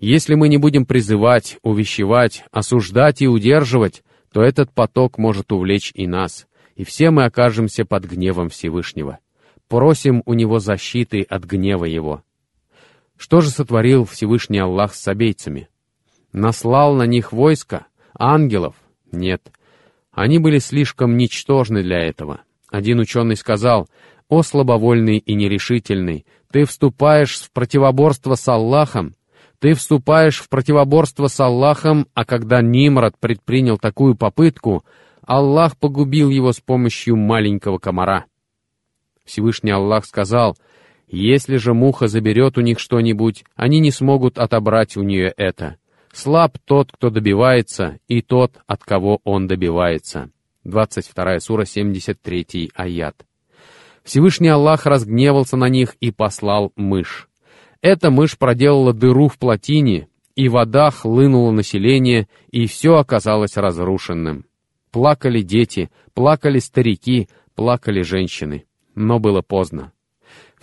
Если 0.00 0.34
мы 0.34 0.48
не 0.48 0.58
будем 0.58 0.84
призывать, 0.84 1.58
увещевать, 1.62 2.44
осуждать 2.50 3.22
и 3.22 3.28
удерживать, 3.28 4.02
то 4.32 4.42
этот 4.42 4.72
поток 4.72 5.16
может 5.16 5.52
увлечь 5.52 5.92
и 5.94 6.08
нас, 6.08 6.48
и 6.74 6.82
все 6.82 7.10
мы 7.10 7.24
окажемся 7.24 7.84
под 7.84 8.04
гневом 8.04 8.48
Всевышнего. 8.48 9.20
Просим 9.68 10.22
у 10.26 10.34
Него 10.34 10.58
защиты 10.58 11.22
от 11.22 11.44
гнева 11.44 11.84
Его. 11.84 12.22
Что 13.16 13.40
же 13.40 13.50
сотворил 13.50 14.04
Всевышний 14.04 14.58
Аллах 14.58 14.94
с 14.94 15.00
собейцами? 15.00 15.68
Наслал 16.32 16.94
на 16.94 17.04
них 17.04 17.32
войско? 17.32 17.86
Ангелов? 18.18 18.74
Нет. 19.12 19.52
Они 20.12 20.38
были 20.38 20.58
слишком 20.58 21.16
ничтожны 21.16 21.82
для 21.82 22.00
этого. 22.00 22.40
Один 22.70 23.00
ученый 23.00 23.36
сказал, 23.36 23.88
«О 24.28 24.42
слабовольный 24.42 25.18
и 25.18 25.34
нерешительный, 25.34 26.26
ты 26.50 26.64
вступаешь 26.64 27.38
в 27.38 27.50
противоборство 27.52 28.34
с 28.34 28.48
Аллахом, 28.48 29.14
ты 29.58 29.74
вступаешь 29.74 30.40
в 30.40 30.48
противоборство 30.48 31.26
с 31.26 31.38
Аллахом, 31.40 32.06
а 32.14 32.24
когда 32.24 32.62
Нимрод 32.62 33.18
предпринял 33.18 33.78
такую 33.78 34.14
попытку, 34.14 34.84
Аллах 35.26 35.76
погубил 35.76 36.30
его 36.30 36.52
с 36.52 36.60
помощью 36.60 37.16
маленького 37.16 37.78
комара». 37.78 38.24
Всевышний 39.24 39.70
Аллах 39.70 40.04
сказал, 40.04 40.56
если 41.08 41.56
же 41.56 41.74
муха 41.74 42.08
заберет 42.08 42.58
у 42.58 42.60
них 42.60 42.78
что-нибудь, 42.78 43.44
они 43.54 43.80
не 43.80 43.90
смогут 43.90 44.38
отобрать 44.38 44.96
у 44.96 45.02
нее 45.02 45.32
это. 45.36 45.76
Слаб 46.12 46.58
тот, 46.64 46.92
кто 46.92 47.10
добивается, 47.10 47.98
и 48.08 48.22
тот, 48.22 48.58
от 48.66 48.84
кого 48.84 49.20
он 49.24 49.46
добивается. 49.46 50.30
22 50.64 51.40
сура, 51.40 51.64
73 51.64 52.70
аят. 52.74 53.16
Всевышний 54.04 54.48
Аллах 54.48 54.86
разгневался 54.86 55.56
на 55.56 55.68
них 55.68 55.96
и 56.00 56.10
послал 56.10 56.72
мышь. 56.76 57.28
Эта 57.80 58.10
мышь 58.10 58.38
проделала 58.38 58.92
дыру 58.92 59.28
в 59.28 59.38
плотине, 59.38 60.08
и 60.36 60.48
вода 60.48 60.90
хлынула 60.90 61.50
население, 61.50 62.28
и 62.50 62.66
все 62.66 62.96
оказалось 62.96 63.56
разрушенным. 63.56 64.46
Плакали 64.90 65.42
дети, 65.42 65.90
плакали 66.12 66.60
старики, 66.60 67.28
плакали 67.54 68.02
женщины. 68.02 68.64
Но 68.94 69.18
было 69.18 69.42
поздно. 69.42 69.92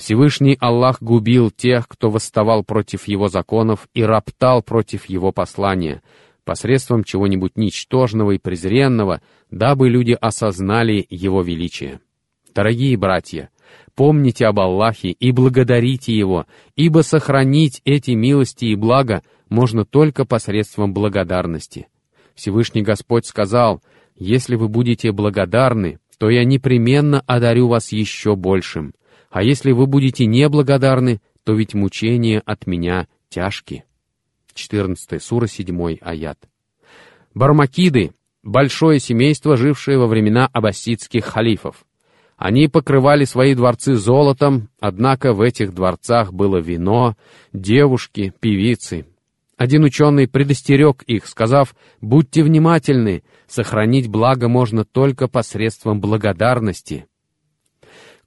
Всевышний 0.01 0.57
Аллах 0.59 0.99
губил 0.99 1.51
тех, 1.51 1.87
кто 1.87 2.09
восставал 2.09 2.63
против 2.63 3.07
его 3.07 3.27
законов 3.27 3.87
и 3.93 4.01
роптал 4.01 4.63
против 4.63 5.05
его 5.05 5.31
послания, 5.31 6.01
посредством 6.43 7.03
чего-нибудь 7.03 7.55
ничтожного 7.55 8.31
и 8.31 8.39
презренного, 8.39 9.21
дабы 9.51 9.89
люди 9.89 10.17
осознали 10.19 11.05
его 11.11 11.43
величие. 11.43 11.99
Дорогие 12.51 12.97
братья, 12.97 13.51
помните 13.93 14.47
об 14.47 14.59
Аллахе 14.59 15.11
и 15.11 15.31
благодарите 15.31 16.17
Его, 16.17 16.47
ибо 16.75 17.01
сохранить 17.01 17.83
эти 17.85 18.11
милости 18.11 18.65
и 18.65 18.75
блага 18.75 19.21
можно 19.49 19.85
только 19.85 20.25
посредством 20.25 20.95
благодарности. 20.95 21.89
Всевышний 22.33 22.81
Господь 22.81 23.27
сказал, 23.27 23.83
«Если 24.15 24.55
вы 24.55 24.67
будете 24.67 25.11
благодарны, 25.11 25.99
то 26.17 26.31
я 26.31 26.43
непременно 26.43 27.21
одарю 27.27 27.67
вас 27.67 27.91
еще 27.91 28.35
большим. 28.35 28.95
А 29.31 29.43
если 29.43 29.71
вы 29.71 29.87
будете 29.87 30.25
неблагодарны, 30.25 31.21
то 31.45 31.53
ведь 31.53 31.73
мучения 31.73 32.41
от 32.45 32.67
меня 32.67 33.07
тяжкие. 33.29 33.85
14 34.53 35.23
сура, 35.23 35.47
7 35.47 35.97
аят. 36.01 36.37
Бармакиды— 37.33 38.11
большое 38.43 38.99
семейство, 38.99 39.55
жившее 39.55 39.97
во 39.97 40.07
времена 40.07 40.49
аббасидских 40.51 41.23
халифов. 41.23 41.85
Они 42.35 42.67
покрывали 42.67 43.23
свои 43.23 43.55
дворцы 43.55 43.95
золотом, 43.95 44.67
однако 44.81 45.31
в 45.31 45.39
этих 45.39 45.73
дворцах 45.73 46.33
было 46.33 46.57
вино, 46.57 47.15
девушки, 47.53 48.33
певицы. 48.41 49.05
Один 49.55 49.83
ученый 49.85 50.27
предостерег 50.27 51.03
их, 51.03 51.25
сказав, 51.27 51.73
«Будьте 52.01 52.43
внимательны, 52.43 53.23
сохранить 53.47 54.09
благо 54.09 54.49
можно 54.49 54.83
только 54.83 55.29
посредством 55.29 56.01
благодарности». 56.01 57.05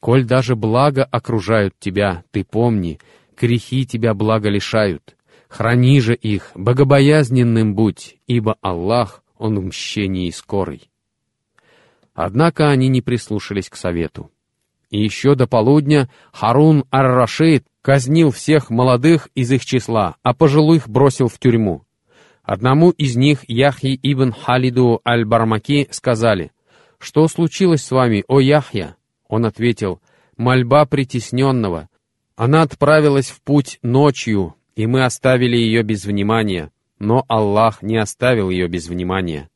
Коль 0.04 0.24
даже 0.26 0.54
благо 0.54 1.02
окружают 1.02 1.76
тебя, 1.78 2.24
ты 2.30 2.44
помни, 2.44 3.00
грехи 3.40 3.86
тебя 3.86 4.12
благо 4.12 4.50
лишают. 4.50 5.16
Храни 5.48 5.98
же 5.98 6.14
их, 6.14 6.50
богобоязненным 6.54 7.74
будь, 7.74 8.18
ибо 8.26 8.58
Аллах, 8.60 9.24
Он 9.38 9.58
в 9.58 9.64
мщении 9.64 10.28
скорый. 10.28 10.90
Однако 12.12 12.68
они 12.68 12.88
не 12.88 13.00
прислушались 13.00 13.70
к 13.70 13.76
совету. 13.76 14.30
И 14.90 15.02
еще 15.02 15.36
до 15.36 15.46
полудня 15.46 16.10
Харун 16.34 16.84
ар-Рашид 16.92 17.64
казнил 17.80 18.30
всех 18.30 18.68
молодых 18.68 19.30
из 19.34 19.50
их 19.52 19.64
числа, 19.64 20.16
а 20.22 20.34
пожилых 20.34 20.86
бросил 20.86 21.28
в 21.28 21.38
тюрьму. 21.38 21.86
Одному 22.42 22.90
из 22.90 23.16
них, 23.16 23.48
Яхьи 23.48 23.98
ибн 24.02 24.32
Халиду 24.32 25.00
аль-Бармаки, 25.08 25.88
сказали, 25.90 26.52
«Что 26.98 27.26
случилось 27.26 27.82
с 27.82 27.90
вами, 27.90 28.22
о 28.28 28.40
Яхья?» 28.40 28.98
Он 29.34 29.46
ответил, 29.46 30.00
«Мольба 30.36 30.86
притесненного. 30.86 31.88
Она 32.36 32.62
отправилась 32.62 33.30
в 33.30 33.42
путь 33.42 33.80
ночью, 33.82 34.54
и 34.76 34.86
мы 34.86 35.04
оставили 35.04 35.56
ее 35.56 35.82
без 35.82 36.04
внимания, 36.04 36.70
но 37.00 37.24
Аллах 37.26 37.82
не 37.82 37.96
оставил 37.96 38.48
ее 38.48 38.68
без 38.68 38.86
внимания. 38.86 39.50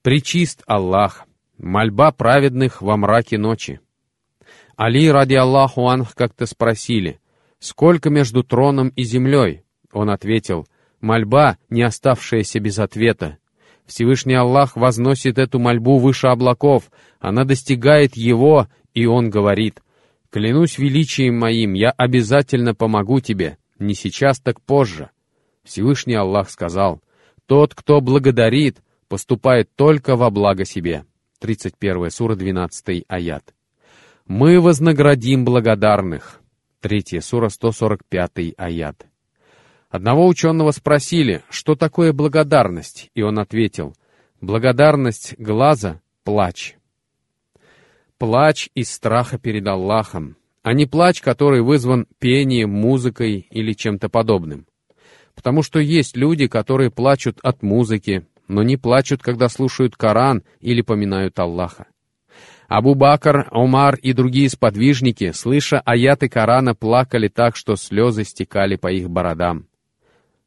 Причист 0.00 0.62
Аллах, 0.66 1.26
мольба 1.58 2.10
праведных 2.10 2.80
во 2.80 2.96
мраке 2.96 3.36
ночи». 3.36 3.80
Али, 4.76 5.10
ради 5.10 5.34
Аллаху 5.34 5.88
Анх, 5.88 6.14
как-то 6.14 6.46
спросили, 6.46 7.20
«Сколько 7.58 8.08
между 8.08 8.42
троном 8.44 8.88
и 8.88 9.02
землей?» 9.02 9.64
Он 9.92 10.08
ответил, 10.08 10.66
«Мольба, 11.02 11.58
не 11.68 11.82
оставшаяся 11.82 12.60
без 12.60 12.78
ответа. 12.78 13.36
Всевышний 13.84 14.34
Аллах 14.34 14.74
возносит 14.74 15.38
эту 15.38 15.58
мольбу 15.58 15.98
выше 15.98 16.28
облаков, 16.28 16.90
она 17.20 17.44
достигает 17.44 18.16
Его, 18.16 18.68
и 18.96 19.04
Он 19.04 19.28
говорит, 19.28 19.82
«Клянусь 20.30 20.78
величием 20.78 21.38
моим, 21.38 21.74
я 21.74 21.90
обязательно 21.90 22.74
помогу 22.74 23.20
тебе, 23.20 23.58
не 23.78 23.94
сейчас, 23.94 24.40
так 24.40 24.62
позже». 24.62 25.10
Всевышний 25.64 26.14
Аллах 26.14 26.48
сказал, 26.48 27.02
«Тот, 27.44 27.74
кто 27.74 28.00
благодарит, 28.00 28.78
поступает 29.08 29.68
только 29.76 30.16
во 30.16 30.30
благо 30.30 30.64
себе». 30.64 31.04
31 31.40 32.10
сура, 32.10 32.36
12 32.36 33.04
аят. 33.06 33.54
«Мы 34.26 34.62
вознаградим 34.62 35.44
благодарных». 35.44 36.40
3 36.80 37.20
сура, 37.20 37.50
145 37.50 38.54
аят. 38.56 39.06
Одного 39.90 40.26
ученого 40.26 40.70
спросили, 40.70 41.42
что 41.50 41.74
такое 41.74 42.14
благодарность, 42.14 43.10
и 43.14 43.20
он 43.20 43.38
ответил, 43.38 43.94
благодарность 44.40 45.34
глаза— 45.38 46.00
плач. 46.24 46.75
Плач 48.18 48.70
из 48.74 48.90
страха 48.90 49.38
перед 49.38 49.66
Аллахом, 49.66 50.36
а 50.62 50.72
не 50.72 50.86
плач, 50.86 51.20
который 51.20 51.60
вызван 51.60 52.06
пением, 52.18 52.70
музыкой 52.70 53.46
или 53.50 53.74
чем-то 53.74 54.08
подобным. 54.08 54.66
Потому 55.34 55.62
что 55.62 55.80
есть 55.80 56.16
люди, 56.16 56.46
которые 56.46 56.90
плачут 56.90 57.38
от 57.42 57.62
музыки, 57.62 58.26
но 58.48 58.62
не 58.62 58.78
плачут, 58.78 59.22
когда 59.22 59.50
слушают 59.50 59.96
Коран 59.96 60.44
или 60.60 60.80
поминают 60.80 61.38
Аллаха. 61.38 61.88
Абу 62.68 62.94
Бакр, 62.94 63.48
Умар 63.52 63.96
и 63.96 64.14
другие 64.14 64.48
сподвижники, 64.48 65.32
слыша 65.32 65.80
аяты 65.80 66.30
Корана, 66.30 66.74
плакали 66.74 67.28
так, 67.28 67.54
что 67.54 67.76
слезы 67.76 68.24
стекали 68.24 68.76
по 68.76 68.90
их 68.90 69.10
бородам. 69.10 69.66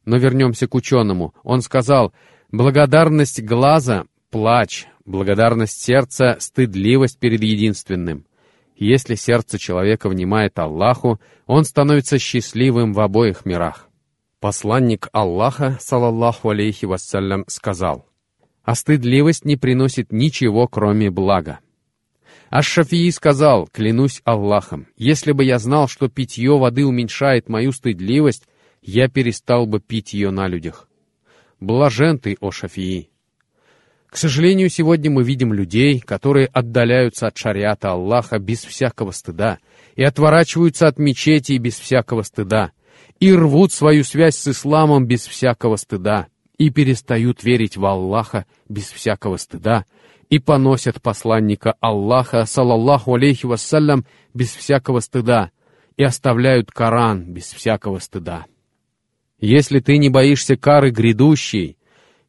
Но 0.04 0.16
вернемся 0.16 0.66
к 0.66 0.74
ученому. 0.74 1.34
Он 1.44 1.62
сказал, 1.62 2.12
благодарность 2.50 3.40
глаза— 3.44 4.06
плач, 4.30 4.86
благодарность 5.04 5.80
сердца— 5.80 6.36
стыдливость 6.40 7.18
перед 7.18 7.42
единственным. 7.42 8.26
Если 8.76 9.14
сердце 9.14 9.58
человека 9.58 10.08
внимает 10.08 10.58
Аллаху, 10.58 11.20
он 11.46 11.64
становится 11.64 12.18
счастливым 12.18 12.92
в 12.92 13.00
обоих 13.00 13.44
мирах. 13.44 13.88
Посланник 14.40 15.08
Аллаха, 15.12 15.76
салаллаху 15.80 16.48
алейхи 16.48 16.86
вассалям, 16.86 17.44
сказал, 17.46 18.06
«А 18.62 18.74
стыдливость 18.74 19.44
не 19.44 19.56
приносит 19.56 20.12
ничего, 20.12 20.66
кроме 20.66 21.10
блага». 21.10 21.60
Аш-Шафии 22.48 23.10
сказал, 23.10 23.68
«Клянусь 23.70 24.22
Аллахом, 24.24 24.86
если 24.96 25.32
бы 25.32 25.44
я 25.44 25.58
знал, 25.58 25.88
что 25.88 26.08
питье 26.08 26.56
воды 26.56 26.86
уменьшает 26.86 27.50
мою 27.50 27.72
стыдливость, 27.72 28.48
я 28.80 29.08
перестал 29.08 29.66
бы 29.66 29.78
пить 29.78 30.14
ее 30.14 30.30
на 30.30 30.48
людях. 30.48 30.88
Блажен 31.60 32.18
ты, 32.18 32.38
о 32.40 32.50
Шафии! 32.50 33.09
К 34.10 34.16
сожалению, 34.16 34.68
сегодня 34.70 35.08
мы 35.08 35.22
видим 35.22 35.52
людей, 35.52 36.00
которые 36.00 36.48
отдаляются 36.48 37.28
от 37.28 37.38
шариата 37.38 37.92
Аллаха 37.92 38.40
без 38.40 38.64
всякого 38.64 39.12
стыда 39.12 39.58
и 39.94 40.02
отворачиваются 40.02 40.88
от 40.88 40.98
мечети 40.98 41.56
без 41.58 41.78
всякого 41.78 42.22
стыда, 42.22 42.72
и 43.20 43.32
рвут 43.32 43.72
свою 43.72 44.02
связь 44.02 44.36
с 44.36 44.48
исламом 44.48 45.06
без 45.06 45.26
всякого 45.26 45.76
стыда, 45.76 46.26
и 46.58 46.70
перестают 46.70 47.44
верить 47.44 47.76
в 47.76 47.86
Аллаха 47.86 48.46
без 48.68 48.90
всякого 48.90 49.36
стыда, 49.36 49.84
и 50.28 50.40
поносят 50.40 51.00
посланника 51.00 51.76
Аллаха, 51.80 52.46
салаллаху 52.46 53.14
алейхи 53.14 53.46
вассалям, 53.46 54.04
без 54.34 54.50
всякого 54.54 55.00
стыда, 55.00 55.50
и 55.96 56.02
оставляют 56.02 56.72
Коран 56.72 57.32
без 57.32 57.52
всякого 57.52 58.00
стыда. 58.00 58.46
Если 59.38 59.80
ты 59.80 59.98
не 59.98 60.08
боишься 60.08 60.56
кары 60.56 60.90
грядущей, 60.90 61.76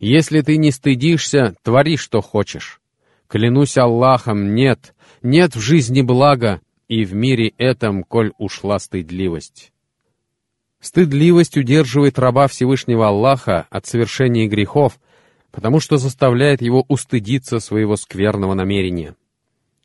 если 0.02 0.42
ты 0.42 0.58
не 0.58 0.72
стыдишься, 0.72 1.56
твори, 1.62 1.96
что 1.96 2.22
хочешь. 2.22 2.82
Клянусь 3.28 3.78
Аллахом, 3.78 4.56
нет, 4.56 4.96
нет 5.22 5.56
в 5.56 5.60
жизни 5.62 6.02
блага, 6.02 6.60
и 6.88 7.06
в 7.06 7.14
мире 7.14 7.54
этом, 7.58 8.04
коль 8.04 8.34
ушла 8.40 8.80
стыдливость. 8.80 9.72
Стыдливость 10.82 11.56
удерживает 11.56 12.18
раба 12.18 12.48
Всевышнего 12.48 13.08
Аллаха 13.08 13.68
от 13.70 13.86
совершения 13.86 14.48
грехов, 14.48 15.00
потому 15.52 15.80
что 15.80 15.98
заставляет 15.98 16.64
его 16.64 16.84
устыдиться 16.88 17.60
своего 17.60 17.96
скверного 17.96 18.56
намерения. 18.56 19.16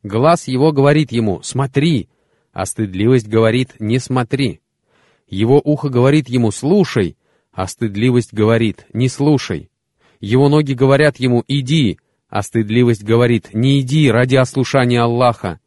Глаз 0.03 0.49
его 0.49 0.73
говорит 0.73 1.13
ему 1.13 1.43
«смотри», 1.43 2.09
а 2.53 2.65
стыдливость 2.65 3.29
говорит 3.29 3.75
«не 3.79 3.99
смотри». 3.99 4.63
Его 5.29 5.61
ухо 5.63 5.91
говорит 5.91 6.31
ему 6.31 6.51
«слушай», 6.53 7.19
а 7.53 7.67
стыдливость 7.67 8.33
говорит 8.33 8.87
«не 8.95 9.09
слушай». 9.09 9.71
Его 10.21 10.49
ноги 10.49 10.73
говорят 10.73 11.19
ему 11.19 11.45
«иди», 11.47 11.99
а 12.29 12.43
стыдливость 12.43 13.05
говорит 13.05 13.51
«не 13.53 13.81
иди 13.81 14.11
ради 14.11 14.37
ослушания 14.37 15.01
Аллаха». 15.01 15.61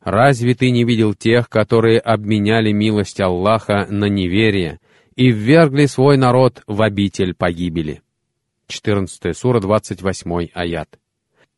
Разве 0.00 0.54
ты 0.54 0.70
не 0.70 0.84
видел 0.84 1.14
тех, 1.14 1.48
которые 1.48 1.98
обменяли 1.98 2.72
милость 2.72 3.20
Аллаха 3.20 3.86
на 3.88 4.04
неверие 4.04 4.78
и 5.16 5.30
ввергли 5.30 5.86
свой 5.86 6.18
народ 6.18 6.62
в 6.66 6.82
обитель 6.82 7.34
погибели? 7.34 8.02
14 8.66 9.36
сура, 9.36 9.60
28 9.60 10.48
аят. 10.52 10.98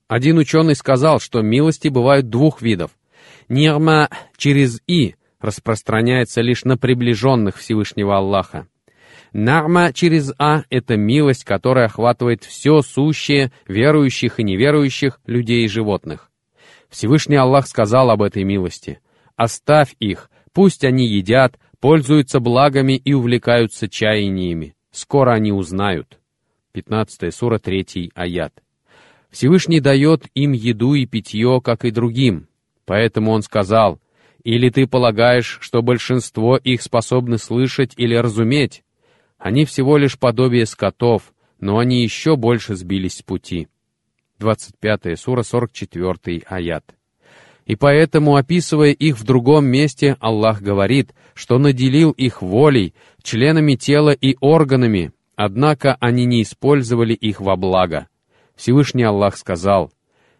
Один 0.06 0.38
ученый 0.38 0.76
сказал, 0.76 1.18
что 1.18 1.42
милости 1.42 1.88
бывают 1.88 2.28
двух 2.28 2.62
видов. 2.62 2.92
Нирма 3.48 4.08
через 4.36 4.80
«и» 4.86 5.16
распространяется 5.40 6.40
лишь 6.40 6.64
на 6.64 6.76
приближенных 6.76 7.56
Всевышнего 7.56 8.16
Аллаха. 8.16 8.68
Нарма 9.32 9.92
через 9.92 10.32
А— 10.38 10.62
это 10.70 10.96
милость, 10.96 11.44
которая 11.44 11.86
охватывает 11.86 12.44
все 12.44 12.80
сущее, 12.82 13.52
верующих 13.66 14.40
и 14.40 14.44
неверующих, 14.44 15.20
людей 15.26 15.64
и 15.64 15.68
животных. 15.68 16.30
Всевышний 16.88 17.36
Аллах 17.36 17.66
сказал 17.66 18.10
об 18.10 18.22
этой 18.22 18.44
милости. 18.44 19.00
«Оставь 19.34 19.94
их, 19.98 20.30
пусть 20.52 20.84
они 20.84 21.06
едят, 21.06 21.58
пользуются 21.80 22.40
благами 22.40 22.94
и 22.94 23.12
увлекаются 23.12 23.88
чаяниями. 23.88 24.74
Скоро 24.90 25.32
они 25.32 25.52
узнают». 25.52 26.18
15 26.72 27.34
сура 27.34 27.58
3 27.58 28.12
аят. 28.14 28.62
Всевышний 29.30 29.80
дает 29.80 30.24
им 30.34 30.52
еду 30.52 30.94
и 30.94 31.04
питье, 31.04 31.60
как 31.62 31.84
и 31.84 31.90
другим. 31.90 32.48
Поэтому 32.86 33.32
он 33.32 33.42
сказал, 33.42 34.00
«Или 34.44 34.70
ты 34.70 34.86
полагаешь, 34.86 35.58
что 35.60 35.82
большинство 35.82 36.56
их 36.56 36.80
способны 36.80 37.36
слышать 37.36 37.92
или 37.96 38.14
разуметь? 38.14 38.84
Они 39.38 39.64
всего 39.64 39.96
лишь 39.96 40.18
подобие 40.18 40.66
скотов, 40.66 41.34
но 41.60 41.78
они 41.78 42.02
еще 42.02 42.36
больше 42.36 42.74
сбились 42.74 43.18
с 43.18 43.22
пути. 43.22 43.68
25 44.38 45.18
сура, 45.18 45.42
44 45.42 46.42
аят. 46.46 46.94
И 47.64 47.74
поэтому, 47.74 48.36
описывая 48.36 48.92
их 48.92 49.18
в 49.18 49.24
другом 49.24 49.66
месте, 49.66 50.16
Аллах 50.20 50.62
говорит, 50.62 51.12
что 51.34 51.58
наделил 51.58 52.12
их 52.12 52.40
волей, 52.40 52.94
членами 53.22 53.74
тела 53.74 54.10
и 54.10 54.36
органами, 54.40 55.12
однако 55.34 55.96
они 56.00 56.26
не 56.26 56.42
использовали 56.42 57.12
их 57.12 57.40
во 57.40 57.56
благо. 57.56 58.06
Всевышний 58.54 59.02
Аллах 59.02 59.36
сказал, 59.36 59.92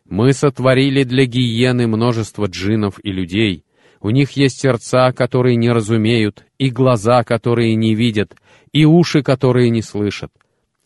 «Мы 0.09 0.33
сотворили 0.33 1.03
для 1.03 1.27
гиены 1.27 1.89
множество 1.89 2.47
джинов 2.47 3.01
и 3.03 3.11
людей, 3.11 3.65
у 4.01 4.11
них 4.11 4.33
есть 4.33 4.61
сердца, 4.61 5.13
которые 5.13 5.57
не 5.57 5.71
разумеют, 5.71 6.45
и 6.59 6.71
глаза, 6.71 7.25
которые 7.25 7.75
не 7.75 7.95
видят, 7.95 8.37
и 8.73 8.85
уши, 8.85 9.23
которые 9.23 9.71
не 9.71 9.83
слышат. 9.83 10.31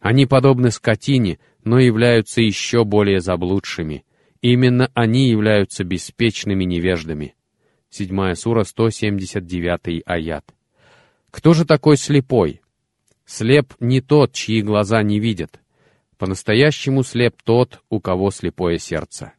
Они 0.01 0.27
подобны 0.27 0.71
скотине, 0.71 1.39
но 1.65 1.79
являются 1.79 2.41
еще 2.41 2.85
более 2.85 3.21
заблудшими. 3.21 4.05
Именно 4.41 4.91
они 4.95 5.29
являются 5.29 5.85
беспечными 5.85 6.65
невеждами. 6.65 7.35
7 7.91 8.35
сура, 8.35 8.65
179 8.65 10.03
аят. 10.07 10.45
Кто 11.31 11.53
же 11.53 11.65
такой 11.65 11.97
слепой? 11.97 12.61
Слеп 13.27 13.75
не 13.81 14.01
тот, 14.01 14.33
чьи 14.33 14.63
глаза 14.63 15.03
не 15.03 15.21
видят. 15.21 15.61
По-настоящему 16.19 17.03
слеп 17.03 17.37
тот, 17.45 17.81
у 17.89 18.01
кого 18.01 18.31
слепое 18.31 18.79
сердце. 18.79 19.33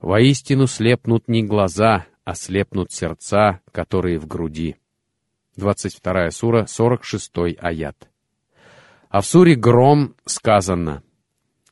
Воистину 0.00 0.66
слепнут 0.66 1.28
не 1.28 1.42
глаза, 1.42 2.06
ослепнут 2.24 2.92
сердца, 2.92 3.60
которые 3.72 4.18
в 4.18 4.26
груди. 4.26 4.76
22 5.56 6.30
сура, 6.30 6.66
46 6.66 7.32
аят. 7.60 8.08
А 9.08 9.20
в 9.20 9.26
суре 9.26 9.54
«Гром» 9.54 10.16
сказано, 10.24 11.02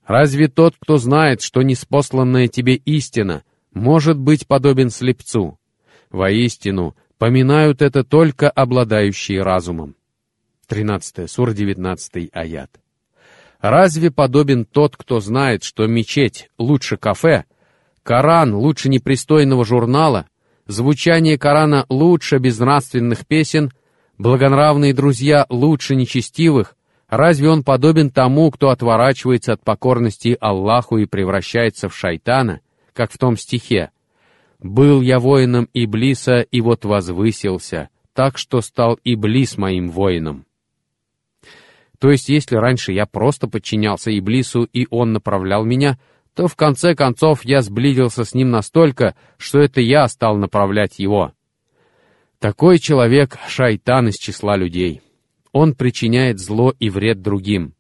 «Разве 0.06 0.48
тот, 0.48 0.76
кто 0.78 0.98
знает, 0.98 1.42
что 1.42 1.62
неспосланная 1.62 2.48
тебе 2.48 2.74
истина, 2.74 3.44
может 3.72 4.18
быть 4.18 4.46
подобен 4.46 4.90
слепцу? 4.90 5.58
Воистину, 6.10 6.94
поминают 7.18 7.82
это 7.82 8.04
только 8.04 8.48
обладающие 8.48 9.42
разумом». 9.42 9.96
13 10.68 11.28
сура, 11.28 11.52
19 11.52 12.30
аят. 12.32 12.80
Разве 13.60 14.10
подобен 14.10 14.64
тот, 14.64 14.96
кто 14.96 15.20
знает, 15.20 15.62
что 15.62 15.86
мечеть 15.86 16.50
лучше 16.58 16.96
кафе, 16.96 17.44
Коран 18.02 18.54
лучше 18.54 18.88
непристойного 18.88 19.64
журнала, 19.64 20.26
звучание 20.66 21.38
Корана 21.38 21.86
лучше 21.88 22.38
безнравственных 22.38 23.26
песен, 23.26 23.72
благонравные 24.18 24.94
друзья 24.94 25.46
лучше 25.48 25.94
нечестивых, 25.94 26.76
Разве 27.12 27.50
он 27.50 27.62
подобен 27.62 28.08
тому, 28.08 28.50
кто 28.50 28.70
отворачивается 28.70 29.52
от 29.52 29.62
покорности 29.62 30.34
Аллаху 30.40 30.96
и 30.96 31.04
превращается 31.04 31.90
в 31.90 31.94
шайтана, 31.94 32.60
как 32.94 33.12
в 33.12 33.18
том 33.18 33.36
стихе? 33.36 33.90
«Был 34.60 35.02
я 35.02 35.20
воином 35.20 35.68
Иблиса, 35.74 36.40
и 36.40 36.62
вот 36.62 36.86
возвысился, 36.86 37.90
так 38.14 38.38
что 38.38 38.62
стал 38.62 38.98
Иблис 39.04 39.58
моим 39.58 39.90
воином». 39.90 40.46
То 41.98 42.10
есть, 42.10 42.30
если 42.30 42.56
раньше 42.56 42.92
я 42.92 43.04
просто 43.04 43.46
подчинялся 43.46 44.10
Иблису, 44.18 44.62
и 44.62 44.86
он 44.88 45.12
направлял 45.12 45.66
меня, 45.66 45.98
то 46.34 46.48
в 46.48 46.56
конце 46.56 46.94
концов 46.94 47.44
я 47.44 47.60
сблизился 47.62 48.24
с 48.24 48.34
ним 48.34 48.50
настолько, 48.50 49.14
что 49.36 49.60
это 49.60 49.80
я 49.80 50.08
стал 50.08 50.36
направлять 50.36 50.98
его. 50.98 51.32
Такой 52.38 52.78
человек— 52.78 53.38
шайтан 53.48 54.08
из 54.08 54.16
числа 54.16 54.56
людей. 54.56 55.00
Он 55.52 55.74
причиняет 55.74 56.38
зло 56.38 56.74
и 56.78 56.88
вред 56.90 57.20
другим. 57.20 57.74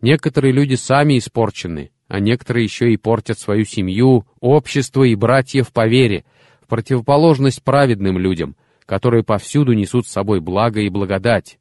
Некоторые 0.00 0.52
люди 0.52 0.74
сами 0.74 1.18
испорчены, 1.18 1.90
а 2.08 2.18
некоторые 2.18 2.64
еще 2.64 2.92
и 2.92 2.96
портят 2.96 3.38
свою 3.38 3.64
семью, 3.64 4.26
общество 4.40 5.04
и 5.04 5.14
братьев 5.14 5.72
по 5.72 5.86
вере, 5.86 6.24
в 6.62 6.66
противоположность 6.66 7.62
праведным 7.62 8.18
людям, 8.18 8.56
которые 8.86 9.22
повсюду 9.22 9.74
несут 9.74 10.06
с 10.06 10.12
собой 10.12 10.40
благо 10.40 10.80
и 10.80 10.88
благодать. 10.88 11.58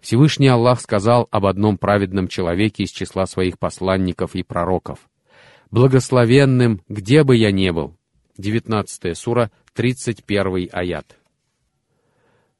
Всевышний 0.00 0.48
Аллах 0.48 0.80
сказал 0.80 1.28
об 1.30 1.46
одном 1.46 1.78
праведном 1.78 2.28
человеке 2.28 2.84
из 2.84 2.90
числа 2.90 3.26
своих 3.26 3.58
посланников 3.58 4.34
и 4.34 4.42
пророков. 4.42 4.98
«Благословенным, 5.70 6.80
где 6.88 7.24
бы 7.24 7.36
я 7.36 7.50
ни 7.50 7.70
был». 7.70 7.96
19 8.38 9.16
сура, 9.16 9.50
31 9.74 10.68
аят. 10.72 11.16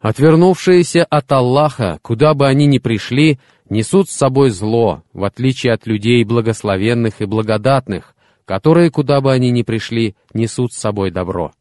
Отвернувшиеся 0.00 1.04
от 1.04 1.32
Аллаха, 1.32 1.98
куда 2.02 2.34
бы 2.34 2.46
они 2.46 2.66
ни 2.66 2.78
пришли, 2.78 3.38
несут 3.70 4.10
с 4.10 4.14
собой 4.14 4.50
зло, 4.50 5.02
в 5.12 5.24
отличие 5.24 5.72
от 5.72 5.86
людей 5.86 6.22
благословенных 6.24 7.22
и 7.22 7.24
благодатных, 7.24 8.14
которые, 8.44 8.90
куда 8.90 9.20
бы 9.20 9.32
они 9.32 9.50
ни 9.50 9.62
пришли, 9.62 10.14
несут 10.34 10.72
с 10.74 10.78
собой 10.78 11.10
добро. 11.10 11.52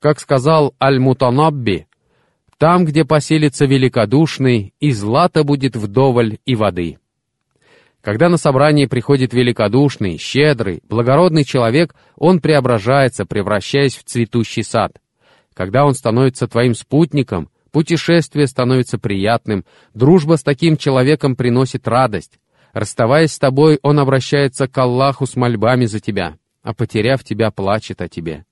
Как 0.00 0.20
сказал 0.20 0.74
Аль-Мутанабби, 0.80 1.86
«Там, 2.58 2.84
где 2.84 3.04
поселится 3.04 3.66
великодушный, 3.66 4.74
и 4.80 4.90
злата 4.92 5.42
будет 5.42 5.74
вдоволь, 5.76 6.38
и 6.44 6.56
воды». 6.56 6.98
Когда 8.08 8.30
на 8.30 8.38
собрание 8.38 8.88
приходит 8.88 9.34
великодушный, 9.34 10.16
щедрый, 10.16 10.80
благородный 10.88 11.44
человек, 11.44 11.94
он 12.16 12.40
преображается, 12.40 13.26
превращаясь 13.26 13.96
в 13.96 14.04
цветущий 14.04 14.64
сад. 14.64 14.92
Когда 15.52 15.84
он 15.84 15.92
становится 15.92 16.48
твоим 16.48 16.74
спутником— 16.74 17.50
Путешествие 17.70 18.46
становится 18.46 18.96
приятным, 18.96 19.66
дружба 19.92 20.38
с 20.38 20.42
таким 20.42 20.78
человеком 20.78 21.36
приносит 21.36 21.86
радость. 21.86 22.38
Расставаясь 22.72 23.32
с 23.32 23.38
тобой, 23.38 23.78
он 23.82 23.98
обращается 23.98 24.68
к 24.68 24.78
Аллаху 24.78 25.26
с 25.26 25.36
мольбами 25.36 25.84
за 25.84 26.00
тебя, 26.00 26.38
а 26.62 26.72
потеряв 26.72 27.22
тебя, 27.24 27.50
плачет 27.50 28.00
о 28.00 28.08
тебе. 28.08 28.46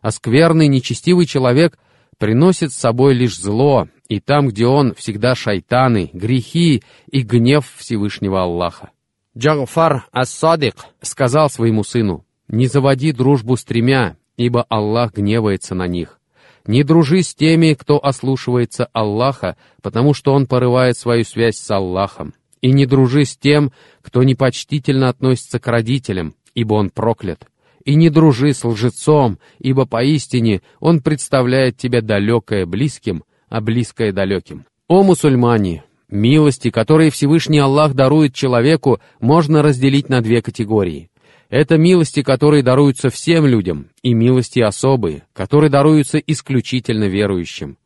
А 0.00 0.10
скверный, 0.10 0.66
нечестивый 0.66 1.26
человек 1.26 1.78
приносит 2.16 2.72
с 2.72 2.78
собой 2.78 3.12
лишь 3.12 3.38
зло, 3.38 3.86
и 4.08 4.20
там, 4.20 4.48
где 4.48 4.66
он, 4.66 4.94
всегда 4.94 5.34
шайтаны, 5.34 6.10
грехи 6.12 6.82
и 7.10 7.22
гнев 7.22 7.70
Всевышнего 7.76 8.42
Аллаха. 8.42 8.90
Джафар 9.36 10.06
ас-Садик 10.12 10.76
сказал 11.00 11.50
своему 11.50 11.84
сыну, 11.84 12.24
«Не 12.48 12.66
заводи 12.66 13.12
дружбу 13.12 13.56
с 13.56 13.64
тремя, 13.64 14.16
ибо 14.36 14.64
Аллах 14.68 15.14
гневается 15.14 15.74
на 15.74 15.86
них. 15.86 16.18
Не 16.66 16.82
дружи 16.82 17.22
с 17.22 17.34
теми, 17.34 17.74
кто 17.74 18.02
ослушивается 18.02 18.88
Аллаха, 18.92 19.56
потому 19.82 20.14
что 20.14 20.32
он 20.32 20.46
порывает 20.46 20.96
свою 20.96 21.24
связь 21.24 21.56
с 21.56 21.70
Аллахом. 21.70 22.34
И 22.60 22.72
не 22.72 22.86
дружи 22.86 23.24
с 23.24 23.36
тем, 23.36 23.72
кто 24.02 24.22
непочтительно 24.22 25.08
относится 25.08 25.60
к 25.60 25.66
родителям, 25.66 26.34
ибо 26.54 26.74
он 26.74 26.90
проклят. 26.90 27.46
И 27.84 27.94
не 27.94 28.10
дружи 28.10 28.52
с 28.52 28.64
лжецом, 28.64 29.38
ибо 29.58 29.86
поистине 29.86 30.62
он 30.80 31.00
представляет 31.00 31.76
тебя 31.76 32.02
далекое 32.02 32.66
близким, 32.66 33.24
а 33.48 33.60
близкое 33.60 34.12
далеким. 34.12 34.64
О 34.88 35.02
мусульмане! 35.02 35.84
Милости, 36.10 36.70
которые 36.70 37.10
Всевышний 37.10 37.58
Аллах 37.58 37.92
дарует 37.92 38.34
человеку, 38.34 38.98
можно 39.20 39.62
разделить 39.62 40.08
на 40.08 40.22
две 40.22 40.40
категории. 40.40 41.10
Это 41.50 41.76
милости, 41.76 42.22
которые 42.22 42.62
даруются 42.62 43.10
всем 43.10 43.46
людям, 43.46 43.88
и 44.02 44.14
милости 44.14 44.60
особые, 44.60 45.24
которые 45.32 45.70
даруются 45.70 46.18
исключительно 46.18 47.04
верующим. 47.04 47.76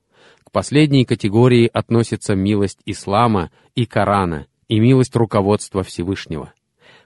К 0.45 0.51
последней 0.53 1.05
категории 1.05 1.71
относится 1.73 2.35
милость 2.35 2.79
ислама 2.87 3.51
и 3.75 3.87
Корана, 3.87 4.47
и 4.69 4.79
милость 4.81 5.15
руководства 5.17 5.83
Всевышнего. 5.83 6.53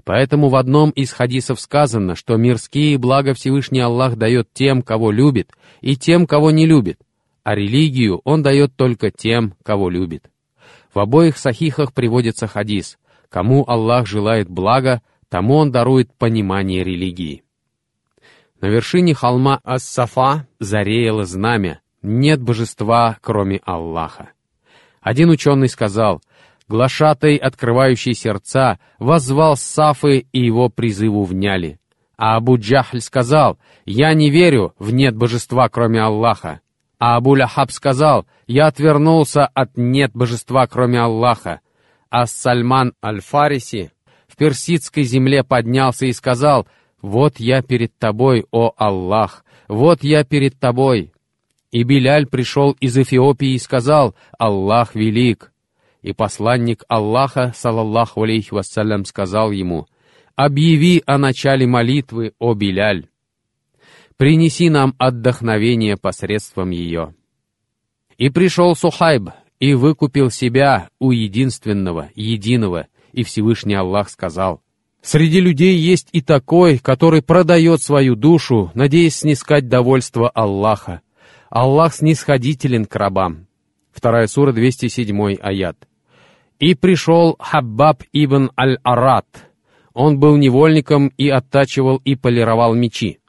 Поэтому 0.05 0.49
в 0.49 0.57
одном 0.57 0.91
из 0.91 1.13
хадисов 1.13 1.61
сказано, 1.61 2.15
что 2.15 2.37
мирские 2.37 2.97
блага 2.97 3.35
Всевышний 3.35 3.81
Аллах 3.81 4.17
дает 4.17 4.49
тем, 4.53 4.83
кого 4.83 5.11
любит, 5.11 5.51
и 5.81 5.97
тем, 5.97 6.27
кого 6.27 6.51
не 6.51 6.65
любит, 6.65 6.99
а 7.47 7.55
религию 7.55 8.23
Он 8.25 8.43
дает 8.43 8.75
только 8.75 9.13
тем, 9.13 9.55
кого 9.63 9.89
любит. 9.89 10.29
В 10.93 10.99
обоих 10.99 11.39
сахихах 11.39 11.93
приводится 11.93 12.49
хадис 12.49 12.99
«Кому 13.29 13.65
Аллах 13.69 14.09
желает 14.09 14.51
блага, 14.51 15.01
тому 15.29 15.55
он 15.55 15.71
дарует 15.71 16.13
понимание 16.13 16.83
религии. 16.83 17.45
На 18.61 18.67
вершине 18.67 19.15
холма 19.15 19.61
Ас-Сафа 19.63 20.49
зареяло 20.59 21.25
знамя, 21.25 21.83
нет 22.03 22.43
божества, 22.43 23.17
кроме 23.21 23.61
Аллаха. 23.65 24.31
Один 25.01 25.31
ученый 25.31 25.69
сказал, 25.69 26.21
глашатай, 26.67 27.37
открывающий 27.37 28.15
сердца, 28.15 28.81
воззвал 28.99 29.57
Сафы 29.57 30.27
и 30.33 30.45
его 30.45 30.69
призыву 30.69 31.23
вняли. 31.23 31.79
А 32.17 32.35
Абу 32.35 32.59
Джахль 32.59 33.01
сказал, 33.01 33.57
«Я 33.85 34.15
не 34.15 34.31
верю 34.31 34.75
в 34.81 34.93
нет 34.93 35.15
божества, 35.15 35.69
кроме 35.69 36.01
Аллаха». 36.01 36.61
А 36.99 37.17
Абу 37.17 37.35
Ляхаб 37.35 37.71
сказал, 37.71 38.27
«Я 38.47 38.69
отвернулся 38.69 39.47
от 39.47 39.77
нет 39.77 40.13
божества, 40.15 40.67
кроме 40.67 41.01
Аллаха». 41.01 41.61
А 42.09 42.27
Сальман 42.27 42.95
Аль-Фариси 43.05 43.93
в 44.29 44.37
персидской 44.37 45.03
земле 45.03 45.45
поднялся 45.45 46.07
и 46.07 46.13
сказал, 46.13 46.67
«Вот 47.03 47.39
я 47.39 47.63
перед 47.63 47.97
тобой, 47.99 48.47
о 48.51 48.73
Аллах, 48.77 49.45
вот 49.69 50.03
я 50.05 50.25
перед 50.25 50.59
тобой». 50.59 51.13
И 51.71 51.83
Биляль 51.83 52.27
пришел 52.27 52.73
из 52.81 52.97
Эфиопии 52.97 53.55
и 53.55 53.59
сказал, 53.59 54.15
«Аллах 54.39 54.95
велик». 54.95 55.53
И 56.01 56.13
посланник 56.13 56.85
Аллаха, 56.89 57.53
салаллаху 57.55 58.23
алейхи 58.23 58.55
вассалям, 58.55 59.05
сказал 59.05 59.51
ему, 59.51 59.87
«Объяви 60.37 61.03
о 61.05 61.19
начале 61.19 61.67
молитвы, 61.67 62.33
о 62.39 62.55
Биляль. 62.55 63.09
Принеси 64.17 64.71
нам 64.71 64.95
отдохновение 64.99 65.97
посредством 65.97 66.71
ее». 66.71 67.15
И 68.17 68.31
пришел 68.31 68.75
Сухайб, 68.75 69.29
и 69.61 69.75
выкупил 69.75 70.31
себя 70.31 70.91
у 70.99 71.11
единственного, 71.11 72.11
единого, 72.15 72.89
и 73.13 73.23
Всевышний 73.25 73.75
Аллах 73.75 74.11
сказал, 74.11 74.61
«Среди 75.03 75.41
людей 75.41 75.77
есть 75.77 76.09
и 76.13 76.21
такой, 76.21 76.79
который 76.79 77.23
продает 77.23 77.81
свою 77.81 78.17
душу, 78.17 78.71
надеясь 78.75 79.17
снискать 79.17 79.69
довольство 79.69 80.29
Аллаха. 80.29 81.01
Аллах 81.49 81.95
снисходителен 81.95 82.87
к 82.87 82.95
рабам». 82.97 83.47
Вторая 83.93 84.27
сура, 84.27 84.53
207 84.53 85.37
аят. 85.41 85.77
«И 86.59 86.75
пришел 86.75 87.37
Хаббаб 87.39 88.03
ибн 88.13 88.51
Аль-Арат. 88.59 89.27
Он 89.95 90.19
был 90.19 90.37
невольником 90.37 91.09
и 91.17 91.29
оттачивал 91.29 91.99
и 92.05 92.17
полировал 92.17 92.75
мечи. 92.75 93.21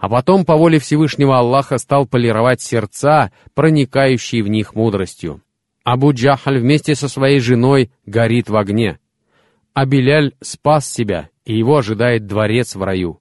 А 0.00 0.08
потом, 0.08 0.44
по 0.44 0.56
воле 0.56 0.80
Всевышнего 0.80 1.38
Аллаха, 1.38 1.78
стал 1.78 2.06
полировать 2.06 2.60
сердца, 2.60 3.30
проникающие 3.54 4.42
в 4.42 4.48
них 4.48 4.74
мудростью. 4.74 5.40
Абу 5.84 6.12
Джахаль 6.12 6.58
вместе 6.58 6.96
со 6.96 7.08
своей 7.08 7.38
женой 7.38 7.92
горит 8.04 8.50
в 8.50 8.56
огне 8.56 8.98
а 9.74 9.86
Беляль 9.86 10.34
спас 10.40 10.90
себя, 10.90 11.28
и 11.44 11.56
его 11.56 11.78
ожидает 11.78 12.26
дворец 12.26 12.74
в 12.74 12.82
раю. 12.82 13.20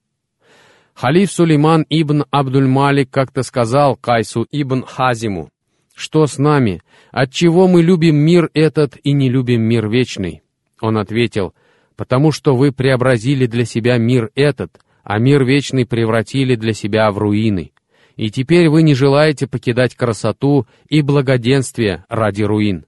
Халиф 0.93 1.31
Сулейман 1.31 1.85
ибн 1.89 2.25
Абдуль-Малик 2.31 3.09
как-то 3.09 3.43
сказал 3.43 3.95
Кайсу 3.95 4.45
ибн 4.51 4.83
Хазиму, 4.85 5.49
«Что 5.95 6.27
с 6.27 6.37
нами? 6.37 6.81
Отчего 7.11 7.67
мы 7.67 7.81
любим 7.81 8.15
мир 8.15 8.49
этот 8.53 8.97
и 9.03 9.13
не 9.13 9.29
любим 9.29 9.61
мир 9.61 9.87
вечный?» 9.87 10.41
Он 10.81 10.97
ответил, 10.97 11.53
«Потому 11.95 12.31
что 12.31 12.55
вы 12.55 12.71
преобразили 12.71 13.45
для 13.45 13.65
себя 13.65 13.97
мир 13.97 14.31
этот, 14.35 14.79
а 15.09 15.17
мир 15.17 15.43
вечный 15.43 15.85
превратили 15.85 16.53
для 16.53 16.73
себя 16.73 17.09
в 17.11 17.17
руины. 17.17 17.71
И 18.15 18.29
теперь 18.29 18.69
вы 18.69 18.83
не 18.83 18.93
желаете 18.93 19.47
покидать 19.47 19.95
красоту 19.95 20.67
и 20.87 21.01
благоденствие 21.01 22.05
ради 22.09 22.43
руин». 22.43 22.85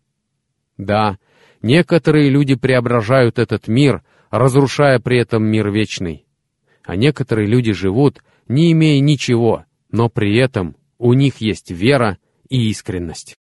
Да, 0.78 1.18
Некоторые 1.62 2.30
люди 2.30 2.56
преображают 2.56 3.38
этот 3.38 3.68
мир, 3.68 4.04
разрушая 4.30 5.00
при 5.00 5.20
этом 5.20 5.44
мир 5.44 5.70
вечный. 5.70 6.26
А 6.84 6.96
некоторые 6.96 7.48
люди 7.48 7.72
живут, 7.72 8.24
не 8.48 8.72
имея 8.72 9.00
ничего, 9.00 9.66
но 9.92 10.10
при 10.10 10.36
этом 10.38 10.76
у 10.98 11.14
них 11.14 11.38
есть 11.38 11.70
вера 11.70 12.18
и 12.50 12.70
искренность. 12.70 13.36